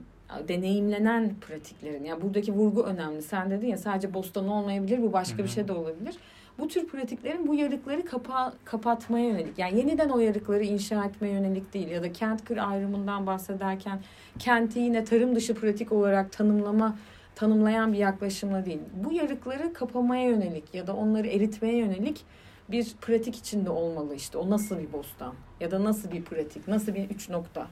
deneyimlenen 0.48 1.36
pratiklerin 1.41 2.03
yani 2.03 2.22
buradaki 2.22 2.53
vurgu 2.53 2.84
önemli. 2.84 3.22
Sen 3.22 3.51
dedin 3.51 3.67
ya 3.67 3.77
sadece 3.77 4.13
bostan 4.13 4.48
olmayabilir 4.48 5.01
bu 5.01 5.13
başka 5.13 5.43
bir 5.43 5.50
şey 5.50 5.67
de 5.67 5.74
olabilir 5.74 6.15
bu 6.62 6.68
tür 6.68 6.88
pratiklerin 6.88 7.48
bu 7.48 7.56
yarıkları 7.56 8.06
kapa 8.06 8.53
kapatmaya 8.65 9.25
yönelik 9.25 9.60
yani 9.60 9.77
yeniden 9.77 10.10
o 10.10 10.20
yarıkları 10.20 10.63
inşa 10.63 11.06
etmeye 11.06 11.34
yönelik 11.34 11.74
değil 11.74 11.88
ya 11.88 12.03
da 12.03 12.13
kent 12.13 12.46
kır 12.46 12.58
ayrımından 12.58 13.27
bahsederken 13.27 14.00
kenti 14.39 14.80
yine 14.80 15.03
tarım 15.03 15.36
dışı 15.36 15.56
pratik 15.56 15.91
olarak 15.91 16.32
tanımlama 16.32 16.98
tanımlayan 17.36 17.94
bir 17.94 17.98
yaklaşımla 17.98 18.65
değil. 18.65 18.80
Bu 18.94 19.13
yarıkları 19.13 19.74
kapamaya 19.74 20.24
yönelik 20.24 20.74
ya 20.74 20.88
da 20.88 20.96
onları 20.96 21.27
eritmeye 21.27 21.77
yönelik 21.77 22.25
bir 22.72 22.88
pratik 23.01 23.36
içinde 23.36 23.70
olmalı 23.70 24.15
işte. 24.15 24.38
O 24.38 24.50
nasıl 24.50 24.80
bir 24.80 24.94
bostan 24.94 25.34
ya 25.60 25.72
da 25.72 25.84
nasıl 25.84 26.12
bir 26.12 26.24
pratik, 26.24 26.68
nasıl 26.68 26.96
bir 26.96 27.10
üç 27.10 27.30
nokta. 27.30 27.68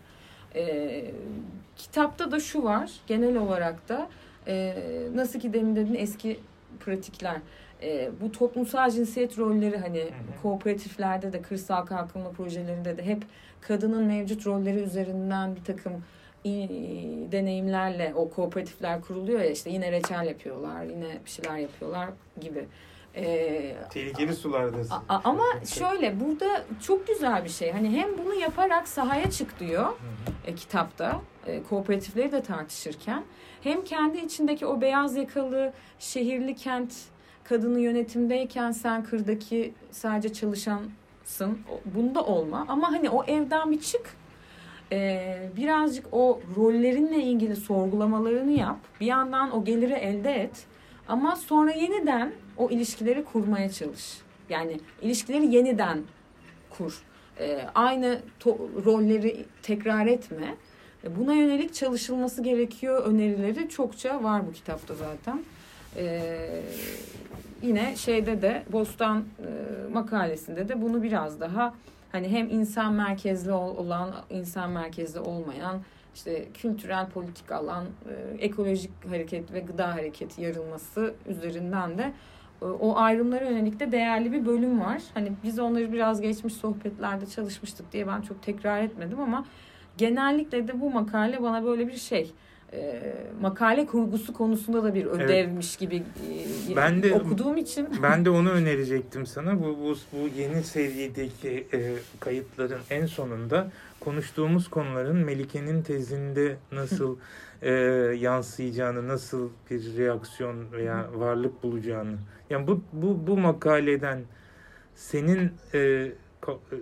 Ee, 0.56 1.12
kitapta 1.76 2.32
da 2.32 2.40
şu 2.40 2.64
var 2.64 2.92
genel 3.08 3.38
olarak 3.38 3.90
da 3.90 4.10
e, 4.48 4.76
nasıl 5.16 5.40
ki 5.40 5.54
demin 5.54 5.76
dedin 5.76 5.96
eski 5.96 6.40
pratikler 6.80 7.38
e, 7.84 8.10
bu 8.22 8.32
toplumsal 8.32 8.92
cinsiyet 8.92 9.38
rolleri 9.40 9.78
hani 9.78 10.08
kooperatiflerde 10.42 11.34
de 11.34 11.42
kırsal 11.42 11.86
kalkınma 11.86 12.32
projelerinde 12.32 12.98
de 12.98 13.06
hep 13.06 13.24
kadının 13.62 14.04
mevcut 14.04 14.46
rolleri 14.48 14.80
üzerinden 14.80 15.56
bir 15.56 15.64
takım 15.64 16.04
deneyimlerle 17.32 18.14
o 18.16 18.30
kooperatifler 18.30 19.02
kuruluyor 19.02 19.40
ya 19.40 19.50
işte 19.50 19.70
yine 19.70 19.92
reçel 19.92 20.28
yapıyorlar 20.28 20.84
yine 20.84 21.18
bir 21.26 21.30
şeyler 21.30 21.58
yapıyorlar 21.58 22.10
gibi. 22.42 22.66
Ee, 23.16 23.76
Tehlikeli 23.90 24.36
sulardasın. 24.36 24.96
ama 25.10 25.44
şöyle 25.66 26.20
burada 26.20 26.64
çok 26.82 27.08
güzel 27.08 27.44
bir 27.44 27.50
şey. 27.50 27.72
Hani 27.72 27.90
hem 27.90 28.18
bunu 28.18 28.34
yaparak 28.34 28.88
sahaya 28.88 29.32
çık 29.32 29.60
diyor 29.60 29.88
e, 30.46 30.56
kitapta 30.56 31.22
e, 31.48 31.64
kooperatifleri 31.64 32.32
de 32.32 32.42
tartışırken 32.44 33.24
hem 33.62 33.84
kendi 33.84 34.18
içindeki 34.18 34.66
o 34.66 34.82
beyaz 34.82 35.16
yakalı 35.16 35.74
şehirli 36.00 36.56
kent 36.56 36.94
kadını 37.50 37.80
yönetimdeyken 37.80 38.72
sen 38.72 39.04
kırdaki 39.04 39.74
sadece 39.92 40.34
çalışansın. 40.34 41.60
Bunda 41.86 42.26
olma. 42.26 42.66
Ama 42.68 42.92
hani 42.92 43.10
o 43.10 43.24
evden 43.24 43.72
bir 43.72 43.82
çık. 43.82 44.16
Ee, 44.92 45.50
birazcık 45.58 46.06
o 46.12 46.42
rollerinle 46.56 47.24
ilgili 47.24 47.56
sorgulamalarını 47.56 48.52
yap. 48.52 48.78
Bir 49.02 49.06
yandan 49.06 49.56
o 49.56 49.66
geliri 49.66 49.94
elde 49.94 50.34
et. 50.34 50.66
Ama 51.08 51.36
sonra 51.36 51.72
yeniden 51.72 52.32
o 52.58 52.70
ilişkileri 52.70 53.26
kurmaya 53.26 53.72
çalış. 53.72 54.18
Yani 54.50 54.80
ilişkileri 55.02 55.56
yeniden 55.56 56.00
kur. 56.70 57.04
e, 57.40 57.66
aynı 57.76 58.22
rolleri 58.86 59.46
tekrar 59.64 60.06
etme. 60.06 60.56
Buna 61.18 61.34
yönelik 61.34 61.74
çalışılması 61.74 62.44
gerekiyor 62.44 63.06
önerileri 63.06 63.70
çokça 63.70 64.24
var 64.24 64.48
bu 64.48 64.52
kitapta 64.52 64.96
zaten. 64.96 65.44
Ee, 65.98 66.62
yine 67.62 67.96
şeyde 67.96 68.42
de 68.42 68.64
Bostan 68.72 69.18
e, 69.18 69.94
makalesinde 69.94 70.70
de 70.70 70.82
bunu 70.82 71.04
biraz 71.04 71.40
daha 71.40 71.74
hani 72.12 72.30
hem 72.30 72.50
insan 72.50 72.94
merkezli 72.94 73.52
olan, 73.52 74.12
insan 74.30 74.72
merkezli 74.72 75.20
olmayan, 75.20 75.82
işte 76.16 76.46
kültürel 76.54 77.10
politik 77.10 77.52
alan, 77.52 77.86
e, 77.86 78.44
ekolojik 78.46 78.92
hareket 79.10 79.54
ve 79.54 79.60
gıda 79.60 79.94
hareketi 79.94 80.42
yarılması 80.42 81.14
üzerinden 81.28 81.98
de 81.98 82.14
e, 82.62 82.66
o 82.66 82.98
ayrımlara 82.98 83.46
yönelik 83.46 83.80
de 83.80 83.92
değerli 83.92 84.32
bir 84.32 84.46
bölüm 84.46 84.82
var. 84.82 85.02
Hani 85.14 85.32
biz 85.44 85.60
onları 85.60 85.94
biraz 85.94 86.22
geçmiş 86.22 86.54
sohbetlerde 86.54 87.26
çalışmıştık 87.26 87.92
diye 87.92 88.08
ben 88.08 88.22
çok 88.22 88.44
tekrar 88.44 88.84
etmedim 88.84 89.20
ama 89.20 89.46
genellikle 89.98 90.68
de 90.68 90.82
bu 90.82 90.90
makale 90.90 91.42
bana 91.42 91.66
böyle 91.66 91.88
bir 91.88 91.98
şey 91.98 92.32
e, 92.74 93.14
makale 93.42 93.86
kurgusu 93.86 94.34
konusunda 94.34 94.84
da 94.84 94.96
bir 94.96 95.06
ödevmiş 95.06 95.70
evet. 95.70 95.80
gibi 95.80 95.96
e, 95.96 96.76
ben 96.76 97.04
de, 97.04 97.14
okuduğum 97.14 97.58
için. 97.58 97.88
Ben 98.04 98.26
de 98.26 98.30
onu 98.30 98.50
önerecektim 98.60 99.26
sana. 99.26 99.60
Bu, 99.60 99.64
bu, 99.64 99.96
bu 100.14 100.28
yeni 100.38 100.64
seviyedeki 100.64 101.68
e, 101.74 101.96
kayıtların 102.20 102.80
en 102.90 103.06
sonunda 103.06 103.72
konuştuğumuz 104.00 104.70
konuların 104.70 105.18
Melike'nin 105.18 105.82
tezinde 105.82 106.58
nasıl 106.72 107.18
e, 107.62 107.72
yansıyacağını, 108.20 109.08
nasıl 109.08 109.50
bir 109.72 109.98
reaksiyon 109.98 110.72
veya 110.72 111.10
varlık 111.14 111.64
bulacağını. 111.64 112.18
Yani 112.50 112.68
bu 112.68 112.82
bu 112.94 113.28
bu 113.28 113.38
makaleden 113.38 114.20
senin 114.96 115.52
e, 115.74 116.12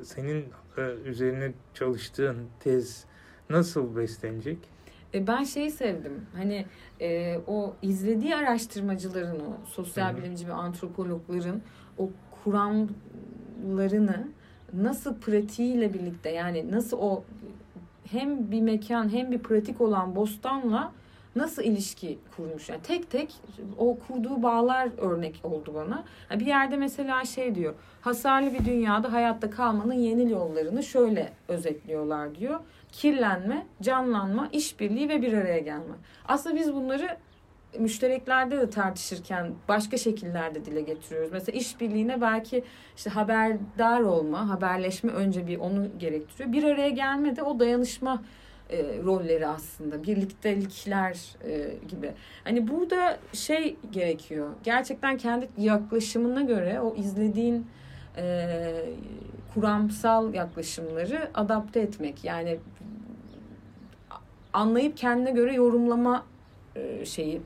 senin 0.03 0.45
e, 0.77 0.81
üzerine 1.05 1.51
çalıştığın 1.73 2.37
tez 2.59 3.05
nasıl 3.49 3.95
beslenecek? 3.95 4.57
E, 5.13 5.27
ben 5.27 5.43
şeyi 5.43 5.71
sevdim. 5.71 6.25
Hani 6.35 6.65
e, 7.01 7.37
o 7.47 7.73
izlediği 7.81 8.35
araştırmacıların 8.35 9.39
o 9.39 9.65
sosyal 9.65 10.13
Hı-hı. 10.13 10.17
bilimci 10.17 10.47
ve 10.47 10.53
antropologların 10.53 11.61
o 11.97 12.09
kuramlarını 12.43 14.27
nasıl 14.73 15.15
pratiğiyle 15.15 15.93
birlikte 15.93 16.29
yani 16.29 16.71
nasıl 16.71 16.97
o 16.97 17.23
hem 18.11 18.51
bir 18.51 18.61
mekan 18.61 19.13
hem 19.13 19.31
bir 19.31 19.39
pratik 19.39 19.81
olan 19.81 20.15
bostanla 20.15 20.91
nasıl 21.35 21.63
ilişki 21.63 22.19
kurmuş. 22.35 22.69
Yani 22.69 22.81
tek 22.81 23.11
tek 23.11 23.35
o 23.77 23.97
kurduğu 24.07 24.43
bağlar 24.43 24.89
örnek 24.97 25.41
oldu 25.43 25.73
bana. 25.75 26.03
Bir 26.39 26.45
yerde 26.45 26.77
mesela 26.77 27.25
şey 27.25 27.55
diyor. 27.55 27.73
Hasarlı 28.01 28.53
bir 28.53 28.65
dünyada 28.65 29.11
hayatta 29.11 29.49
kalmanın 29.49 29.93
yeni 29.93 30.31
yollarını 30.31 30.83
şöyle 30.83 31.33
özetliyorlar 31.47 32.35
diyor 32.35 32.59
kirlenme, 32.91 33.65
canlanma, 33.81 34.49
işbirliği 34.51 35.09
ve 35.09 35.21
bir 35.21 35.33
araya 35.33 35.59
gelme. 35.59 35.95
Aslında 36.27 36.55
biz 36.55 36.73
bunları 36.73 37.17
müştereklerde 37.79 38.57
de 38.57 38.69
tartışırken 38.69 39.53
başka 39.67 39.97
şekillerde 39.97 40.65
dile 40.65 40.81
getiriyoruz. 40.81 41.31
Mesela 41.31 41.57
işbirliğine 41.57 42.21
belki 42.21 42.63
işte 42.97 43.09
haberdar 43.09 44.01
olma, 44.01 44.49
haberleşme 44.49 45.11
önce 45.11 45.47
bir 45.47 45.57
onu 45.57 45.87
gerektiriyor. 45.99 46.51
Bir 46.51 46.63
araya 46.63 46.89
gelme 46.89 47.35
de 47.35 47.43
o 47.43 47.59
dayanışma 47.59 48.23
e, 48.69 48.83
rolleri 49.03 49.47
aslında 49.47 50.03
birliktelikler 50.03 51.35
e, 51.43 51.73
gibi. 51.87 52.11
Hani 52.43 52.67
burada 52.67 53.17
şey 53.33 53.75
gerekiyor. 53.91 54.49
Gerçekten 54.63 55.17
kendi 55.17 55.49
yaklaşımına 55.57 56.41
göre 56.41 56.81
o 56.81 56.95
izlediğin 56.95 57.67
e, 58.17 58.55
kuramsal 59.53 60.33
yaklaşımları 60.33 61.29
adapte 61.33 61.79
etmek. 61.79 62.23
Yani 62.23 62.57
anlayıp 64.57 64.97
kendine 64.97 65.31
göre 65.31 65.53
yorumlama 65.53 66.25
e, 66.75 67.05
şeyi 67.05 67.41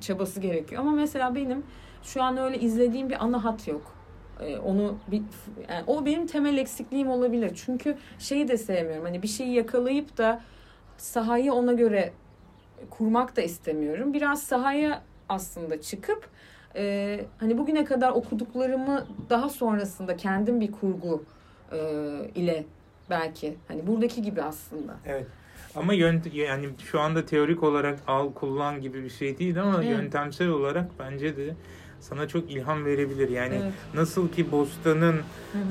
çabası 0.00 0.40
gerekiyor. 0.40 0.80
Ama 0.80 0.92
mesela 0.92 1.34
benim 1.34 1.62
şu 2.02 2.22
an 2.22 2.36
öyle 2.36 2.60
izlediğim 2.60 3.10
bir 3.10 3.24
ana 3.24 3.44
hat 3.44 3.68
yok. 3.68 3.94
E, 4.40 4.58
onu 4.58 4.96
bir 5.10 5.22
yani 5.68 5.84
o 5.86 6.06
benim 6.06 6.26
temel 6.26 6.58
eksikliğim 6.58 7.10
olabilir. 7.10 7.52
Çünkü 7.64 7.96
şeyi 8.18 8.48
de 8.48 8.58
sevmiyorum. 8.58 9.04
Hani 9.04 9.22
bir 9.22 9.28
şeyi 9.28 9.54
yakalayıp 9.54 10.18
da 10.18 10.40
sahayı 10.96 11.52
ona 11.52 11.72
göre 11.72 12.12
kurmak 12.90 13.36
da 13.36 13.42
istemiyorum. 13.42 14.14
Biraz 14.14 14.42
sahaya 14.42 15.02
aslında 15.28 15.80
çıkıp 15.80 16.28
e, 16.76 17.20
hani 17.38 17.58
bugüne 17.58 17.84
kadar 17.84 18.10
okuduklarımı 18.12 19.06
daha 19.30 19.48
sonrasında 19.48 20.16
kendim 20.16 20.60
bir 20.60 20.72
kurgu 20.72 21.24
e, 21.72 21.78
ile 22.34 22.64
belki 23.10 23.56
hani 23.68 23.86
buradaki 23.86 24.22
gibi 24.22 24.42
aslında. 24.42 24.96
Evet. 25.06 25.26
Ama 25.76 25.94
yönt 25.94 26.34
yani 26.34 26.68
şu 26.90 27.00
anda 27.00 27.26
teorik 27.26 27.62
olarak 27.62 27.98
al 28.06 28.32
kullan 28.32 28.80
gibi 28.80 29.04
bir 29.04 29.10
şey 29.10 29.38
değil 29.38 29.62
ama 29.62 29.84
evet. 29.84 29.90
yöntemsel 29.90 30.48
olarak 30.48 30.90
bence 30.98 31.36
de 31.36 31.54
sana 32.00 32.28
çok 32.28 32.50
ilham 32.50 32.84
verebilir. 32.84 33.28
Yani 33.28 33.54
evet. 33.62 33.72
nasıl 33.94 34.28
ki 34.28 34.52
Bostan'ın 34.52 35.16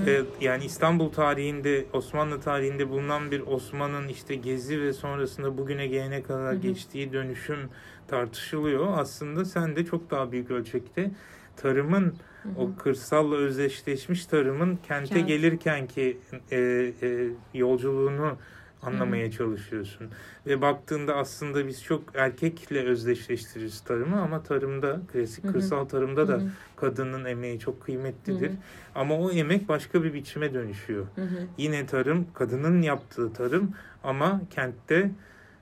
E, 0.08 0.22
yani 0.41 0.65
İstanbul 0.65 1.10
tarihinde, 1.10 1.86
Osmanlı 1.93 2.41
tarihinde 2.41 2.89
bulunan 2.89 3.32
bir 3.32 3.39
Osman'ın 3.48 4.08
işte 4.08 4.36
gezi 4.36 4.82
ve 4.82 4.93
sonrasında 4.93 5.58
bugüne 5.58 5.88
gelene 5.88 6.24
kadar 6.24 6.54
hı 6.54 6.58
hı. 6.58 6.62
geçtiği 6.62 7.13
dönüşüm 7.13 7.69
tartışılıyor. 8.08 8.98
Aslında 8.98 9.46
sen 9.46 9.76
de 9.76 9.86
çok 9.86 10.12
daha 10.12 10.32
büyük 10.32 10.52
ölçekte 10.52 11.12
tarımın 11.58 12.13
hı 12.43 12.49
hı. 12.49 12.53
o 12.58 12.75
kırsalla 12.84 13.36
özdeşleşmiş 13.36 14.25
tarımın 14.25 14.79
kente 14.88 15.15
Kent. 15.15 15.27
gelirken 15.27 15.88
ki 15.88 16.17
e, 16.51 16.58
e, 17.01 17.29
yolculuğunu 17.53 18.38
anlamaya 18.86 19.27
Hı. 19.27 19.32
çalışıyorsun. 19.32 20.08
Ve 20.47 20.62
baktığında 20.62 21.15
aslında 21.15 21.67
biz 21.67 21.84
çok 21.84 22.03
erkekle 22.15 22.84
özdeşleştiririz 22.86 23.82
tarımı 23.82 24.21
ama 24.21 24.43
tarımda, 24.43 24.99
klasik 25.13 25.51
kırsal 25.51 25.86
tarımda 25.86 26.27
da 26.27 26.34
Hı. 26.34 26.47
kadının 26.75 27.25
emeği 27.25 27.60
çok 27.60 27.82
kıymetlidir. 27.82 28.49
Hı. 28.49 28.56
Ama 28.95 29.19
o 29.19 29.32
emek 29.32 29.69
başka 29.69 30.03
bir 30.03 30.13
biçime 30.13 30.53
dönüşüyor. 30.53 31.06
Hı. 31.15 31.21
Yine 31.58 31.86
tarım, 31.86 32.27
kadının 32.34 32.82
yaptığı 32.82 33.34
tarım 33.34 33.71
ama 34.03 34.41
kentte 34.49 35.12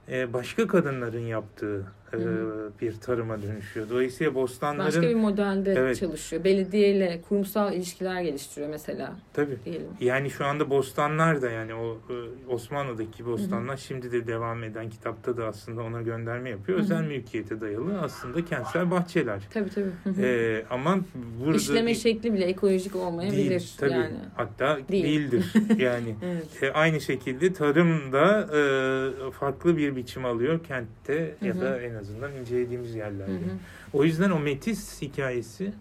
e, 0.10 0.34
başka 0.34 0.68
kadınların 0.68 1.26
yaptığı 1.28 1.86
e, 2.14 2.82
bir 2.82 2.94
tarıma 2.94 3.42
dönüşüyor. 3.42 3.90
Dolayısıyla 3.90 4.36
bostanların... 4.36 4.88
Başka 4.88 5.02
bir 5.02 5.16
modelde 5.16 5.74
evet, 5.74 6.00
çalışıyor. 6.00 6.44
Belediyeyle 6.44 7.22
kurumsal 7.30 7.74
ilişkiler 7.74 8.22
geliştiriyor 8.22 8.70
mesela. 8.70 9.16
Tabii. 9.34 9.58
Diyelim. 9.66 9.88
Yani 10.00 10.30
şu 10.30 10.46
anda 10.46 10.70
bostanlar 10.70 11.42
da 11.42 11.50
yani 11.50 11.74
o 11.74 11.98
e, 12.10 12.14
Osmanlı'daki 12.54 13.26
bostanlar 13.26 13.78
Hı-hı. 13.78 13.78
şimdi 13.78 14.12
de 14.12 14.28
devam 14.28 14.64
eden 14.64 14.90
kitapta 14.90 15.38
da 15.38 15.46
aslında 15.46 15.82
ona 15.82 16.02
gönderme 16.02 16.50
yapıyor. 16.50 16.78
Hı-hı. 16.78 16.86
Özel 16.86 17.04
mülkiyete 17.04 17.62
dayalı 17.62 18.00
aslında 18.02 18.46
kentsel 18.46 18.92
bahçeler. 18.92 19.42
Tabii 19.54 19.70
tabii. 19.70 20.22
Ee, 20.22 20.66
ama 20.70 21.00
burada... 21.46 21.58
İşleme 21.58 21.96
şekli 21.96 22.34
bile 22.34 22.46
ekolojik 22.46 22.96
olmayabilir. 22.96 23.50
Değil, 23.50 23.74
tabii. 23.78 23.92
Yani. 23.92 24.16
Hatta 24.36 24.80
Değil. 24.90 25.04
değildir. 25.04 25.54
Yani 25.82 26.16
evet. 26.26 26.64
e, 26.64 26.72
aynı 26.72 27.02
şekilde 27.02 27.54
tarım 27.54 28.12
da 28.12 28.50
e, 28.58 29.32
farklı 29.32 29.78
bir 29.78 29.96
biçim 29.96 30.26
alıyor 30.26 30.60
kentte 30.64 31.36
Hı-hı. 31.40 31.48
ya 31.48 31.62
da 31.62 31.82
en 31.82 31.94
azından 32.02 32.36
incelediğimiz 32.36 32.96
yerlerde. 32.96 33.32
Hı 33.32 33.36
hı. 33.36 33.58
O 33.94 34.04
yüzden 34.04 34.32
o 34.32 34.40
Metis 34.40 35.02
hikayesi 35.02 35.74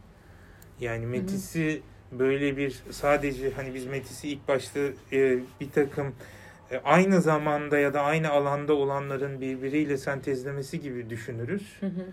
yani 0.81 1.07
Metis'i 1.07 1.83
böyle 2.13 2.57
bir 2.57 2.83
sadece 2.91 3.51
hani 3.51 3.75
biz 3.75 3.87
Metis'i 3.87 4.29
ilk 4.29 4.49
başta 4.49 4.81
e, 5.13 5.39
bir 5.61 5.71
takım 5.71 6.15
e, 6.71 6.81
aynı 6.85 7.21
zamanda 7.21 7.79
ya 7.79 7.95
da 7.95 8.03
aynı 8.03 8.31
alanda 8.31 8.75
olanların 8.75 9.41
birbiriyle 9.41 9.97
sentezlemesi 9.97 10.81
gibi 10.81 11.11
düşünürüz. 11.11 11.77
Hı 11.81 11.87
hı. 11.87 12.07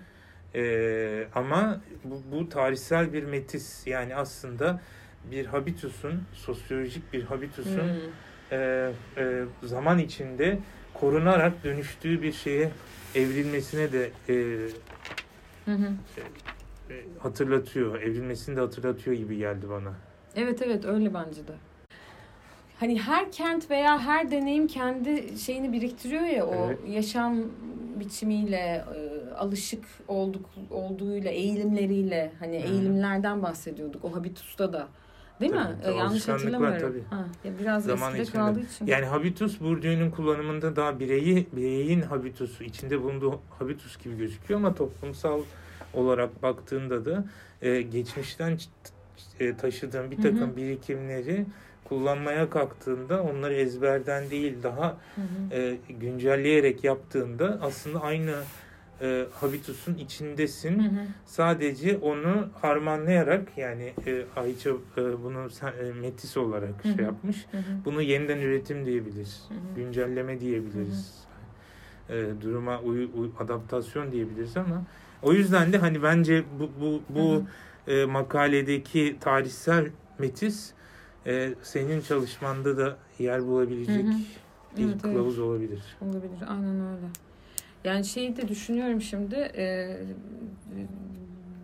E, 0.56 1.28
ama 1.36 1.82
bu, 2.04 2.22
bu 2.32 2.50
tarihsel 2.50 3.14
bir 3.14 3.24
metis 3.24 3.88
yani 3.88 4.16
aslında 4.16 4.82
bir 5.32 5.46
habitusun, 5.46 6.24
sosyolojik 6.34 7.14
bir 7.14 7.24
habitusun 7.24 7.92
e, 8.52 8.92
e, 9.18 9.44
zaman 9.64 10.00
içinde 10.00 10.60
korunarak 10.94 11.64
dönüştüğü 11.64 12.22
bir 12.22 12.32
şeye 12.32 12.70
evrilmesine 13.18 13.92
de 13.92 14.12
e, 14.30 14.34
hı 15.66 15.72
hı. 15.72 15.92
E, 16.90 16.94
e, 16.94 17.04
hatırlatıyor. 17.20 18.02
Evrilmesini 18.02 18.56
de 18.56 18.60
hatırlatıyor 18.60 19.16
gibi 19.16 19.38
geldi 19.38 19.70
bana. 19.70 19.94
Evet 20.36 20.62
evet 20.62 20.86
öyle 20.86 21.14
bence 21.14 21.48
de. 21.48 21.54
Hani 22.80 23.00
her 23.00 23.32
kent 23.32 23.70
veya 23.70 24.00
her 24.00 24.32
deneyim 24.32 24.68
kendi 24.68 25.40
şeyini 25.40 25.74
biriktiriyor 25.74 26.24
ya 26.24 26.46
o 26.48 26.66
evet. 26.66 26.80
yaşam 26.88 27.44
biçimiyle 28.00 28.86
e, 28.96 29.34
alışık 29.34 29.86
olduk 30.08 30.50
olduğuyla 30.72 31.32
eğilimleriyle 31.32 32.32
hani 32.40 32.64
hmm. 32.64 32.74
eğilimlerden 32.74 33.44
bahsediyorduk 33.44 34.06
o 34.06 34.16
habitusta 34.16 34.74
da. 34.74 34.88
Değil 35.40 35.52
tabii, 35.52 35.70
mi? 35.70 35.78
Tabii, 35.84 35.98
Yanlış 35.98 36.28
hatırlamıyorum. 36.28 36.80
Tabii. 36.82 37.04
Ha, 37.10 37.26
ya 37.44 37.52
biraz 37.60 37.84
Zaman 37.84 38.08
eskide 38.10 38.24
içinde. 38.24 38.38
kaldığı 38.38 38.60
için. 38.60 38.86
Yani 38.86 39.06
habitus 39.06 39.62
Bourdieu'nun 39.62 40.12
kullanımında 40.12 40.76
daha 40.76 41.00
bireyi, 41.00 41.48
bireyin 41.54 42.02
habitusu, 42.02 42.64
içinde 42.64 43.02
bulunduğu 43.04 43.40
habitus 43.60 44.04
gibi 44.04 44.18
gözüküyor 44.18 44.60
ama 44.60 44.76
toplumsal 44.76 45.42
olarak 45.94 46.44
baktığında 46.44 47.06
da 47.06 47.26
e, 47.62 47.82
geçmişten 47.82 48.58
e, 49.40 49.58
taşıdığın 49.58 50.12
bir 50.12 50.16
takım 50.18 50.40
hı 50.40 50.46
hı. 50.46 50.56
birikimleri 50.58 51.46
kullanmaya 51.84 52.50
kalktığında 52.50 53.24
onları 53.24 53.54
ezberden 53.54 54.30
değil 54.30 54.64
daha 54.64 54.98
Hı 55.16 55.22
hı. 55.22 55.56
e, 55.56 55.78
güncelleyerek 56.00 56.84
yaptığında 56.84 57.60
aslında 57.62 58.02
aynı 58.02 58.36
e, 59.02 59.26
habitusun 59.34 59.94
içindesin. 59.98 60.80
Hı 60.84 60.88
hı. 60.88 61.06
Sadece 61.26 61.98
onu 61.98 62.48
harmanlayarak 62.62 63.58
yani 63.58 63.94
e, 64.08 64.26
Ayça 64.36 64.70
e, 64.70 65.24
bunu 65.24 65.48
e, 65.82 65.94
metis 66.02 66.38
olarak 66.38 66.86
Hı 66.86 66.90
hı. 66.90 66.96
şey 66.96 67.06
yapmış. 67.06 67.46
Hı 67.52 67.58
hı. 67.58 67.62
Bunu 67.86 68.02
yeniden 68.02 68.38
üretim 68.38 68.86
diyebiliriz. 68.86 69.46
Hı 69.50 69.54
hı. 69.54 69.76
Güncelleme 69.76 70.40
diyebiliriz. 70.40 71.14
E, 72.10 72.26
duruma 72.42 72.80
uy, 72.82 73.10
uy- 73.16 73.32
adaptasyon 73.40 74.12
diyebiliriz 74.12 74.58
ama 74.58 74.84
o 75.22 75.34
yüzden 75.34 75.74
de 75.74 75.78
hani 75.78 76.04
bence 76.04 76.44
bu 76.60 76.70
bu 76.82 77.02
bu 77.10 77.34
Hı 77.34 77.44
hı. 77.88 77.92
e, 77.92 78.06
makaledeki 78.06 79.18
tarihsel 79.22 79.88
metis 80.20 80.72
e, 81.26 81.54
senin 81.62 82.02
çalışmanda 82.02 82.78
da 82.78 82.98
yer 83.20 83.48
bulabilecek 83.48 84.06
Hı 84.06 84.10
hı. 84.10 84.14
bir 84.78 84.86
evet. 84.88 85.02
kılavuz 85.02 85.40
olabilir. 85.40 85.80
Olabilir. 86.02 86.40
Aynen 86.48 86.80
öyle. 86.96 87.08
Yani 87.84 88.06
şeyi 88.06 88.38
de 88.38 88.48
düşünüyorum 88.48 89.02
şimdi. 89.02 89.36
E, 89.36 89.98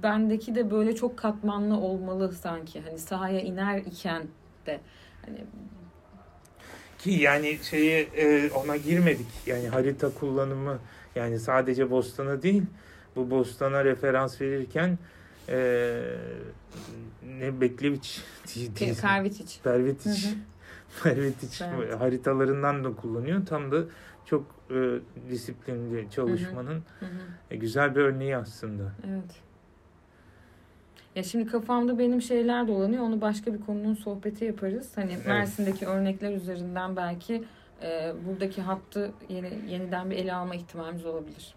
bendeki 0.04 0.56
de 0.56 0.71
böyle 0.71 0.95
çok 0.95 1.17
katmanlı 1.17 1.78
olmalı 1.78 2.32
sanki. 2.32 2.82
Hani 2.82 2.99
sahaya 2.99 3.39
iner 3.39 3.78
iken 3.78 4.23
de 4.65 4.80
hani 5.26 5.38
Ki 6.99 7.12
yani 7.12 7.60
şeye 7.63 8.02
e, 8.02 8.52
ona 8.52 8.78
girmedik. 8.78 9.28
Yani 9.45 9.67
harita 9.67 10.10
kullanımı 10.13 10.80
yani 11.15 11.39
sadece 11.39 11.91
Bostan'a 11.91 12.41
değil 12.41 12.63
bu 13.15 13.30
Bostan'a 13.30 13.86
referans 13.86 14.41
verirken 14.41 14.97
e, 15.49 15.99
ne 17.39 17.62
Bekleviç. 17.62 18.21
Pervitiç. 19.63 20.30
Pervetiç 21.04 21.62
Evet. 21.62 22.02
haritalarından 22.02 22.84
da 22.84 22.95
kullanıyor. 22.95 23.45
Tam 23.45 23.71
da 23.71 23.84
çok 24.25 24.45
e, 24.71 24.99
disiplinli 25.29 26.09
çalışmanın 26.12 26.83
Hı 26.99 27.05
hı. 27.05 27.09
e, 27.51 27.55
güzel 27.55 27.95
bir 27.95 28.01
örneği 28.01 28.38
aslında. 28.38 28.83
Evet. 29.07 29.41
Ya 31.15 31.23
şimdi 31.23 31.45
kafamda 31.51 31.99
benim 31.99 32.21
şeyler 32.21 32.67
dolanıyor. 32.67 33.03
Onu 33.03 33.21
başka 33.21 33.53
bir 33.53 33.62
konunun 33.62 33.93
sohbeti 33.93 34.45
yaparız. 34.45 34.91
Hani 34.95 35.13
Evet. 35.13 35.27
Mersin'deki 35.27 35.88
örnekler 35.88 36.31
üzerinden 36.31 36.95
belki 36.95 37.43
e, 37.81 38.13
buradaki 38.27 38.62
hattı 38.62 39.12
yeni, 39.29 39.71
yeniden 39.71 40.12
bir 40.12 40.15
ele 40.15 40.33
alma 40.33 40.55
ihtimalimiz 40.55 41.05
olabilir. 41.05 41.55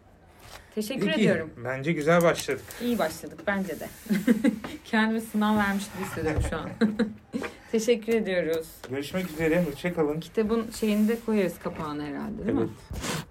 Teşekkür 0.76 1.06
Peki, 1.06 1.20
ediyorum. 1.20 1.50
Bence 1.64 1.92
güzel 1.92 2.22
başladık. 2.22 2.64
İyi 2.82 2.98
başladık 2.98 3.38
bence 3.46 3.80
de. 3.80 3.88
Kendimi 4.84 5.20
sınav 5.20 5.56
vermiş 5.56 5.84
gibi 5.94 6.04
hissediyorum 6.04 6.42
şu 6.50 6.56
an. 6.56 6.70
Teşekkür 7.72 8.12
ediyoruz. 8.12 8.66
Görüşmek 8.90 9.30
üzere. 9.30 9.64
Hoşçakalın. 9.64 10.20
Kitabın 10.20 10.70
şeyini 10.70 11.08
de 11.08 11.16
koyarız 11.26 11.58
kapağına 11.58 12.02
herhalde 12.02 12.46
değil 12.46 12.58
mi? 12.58 12.68
Evet. 12.92 13.25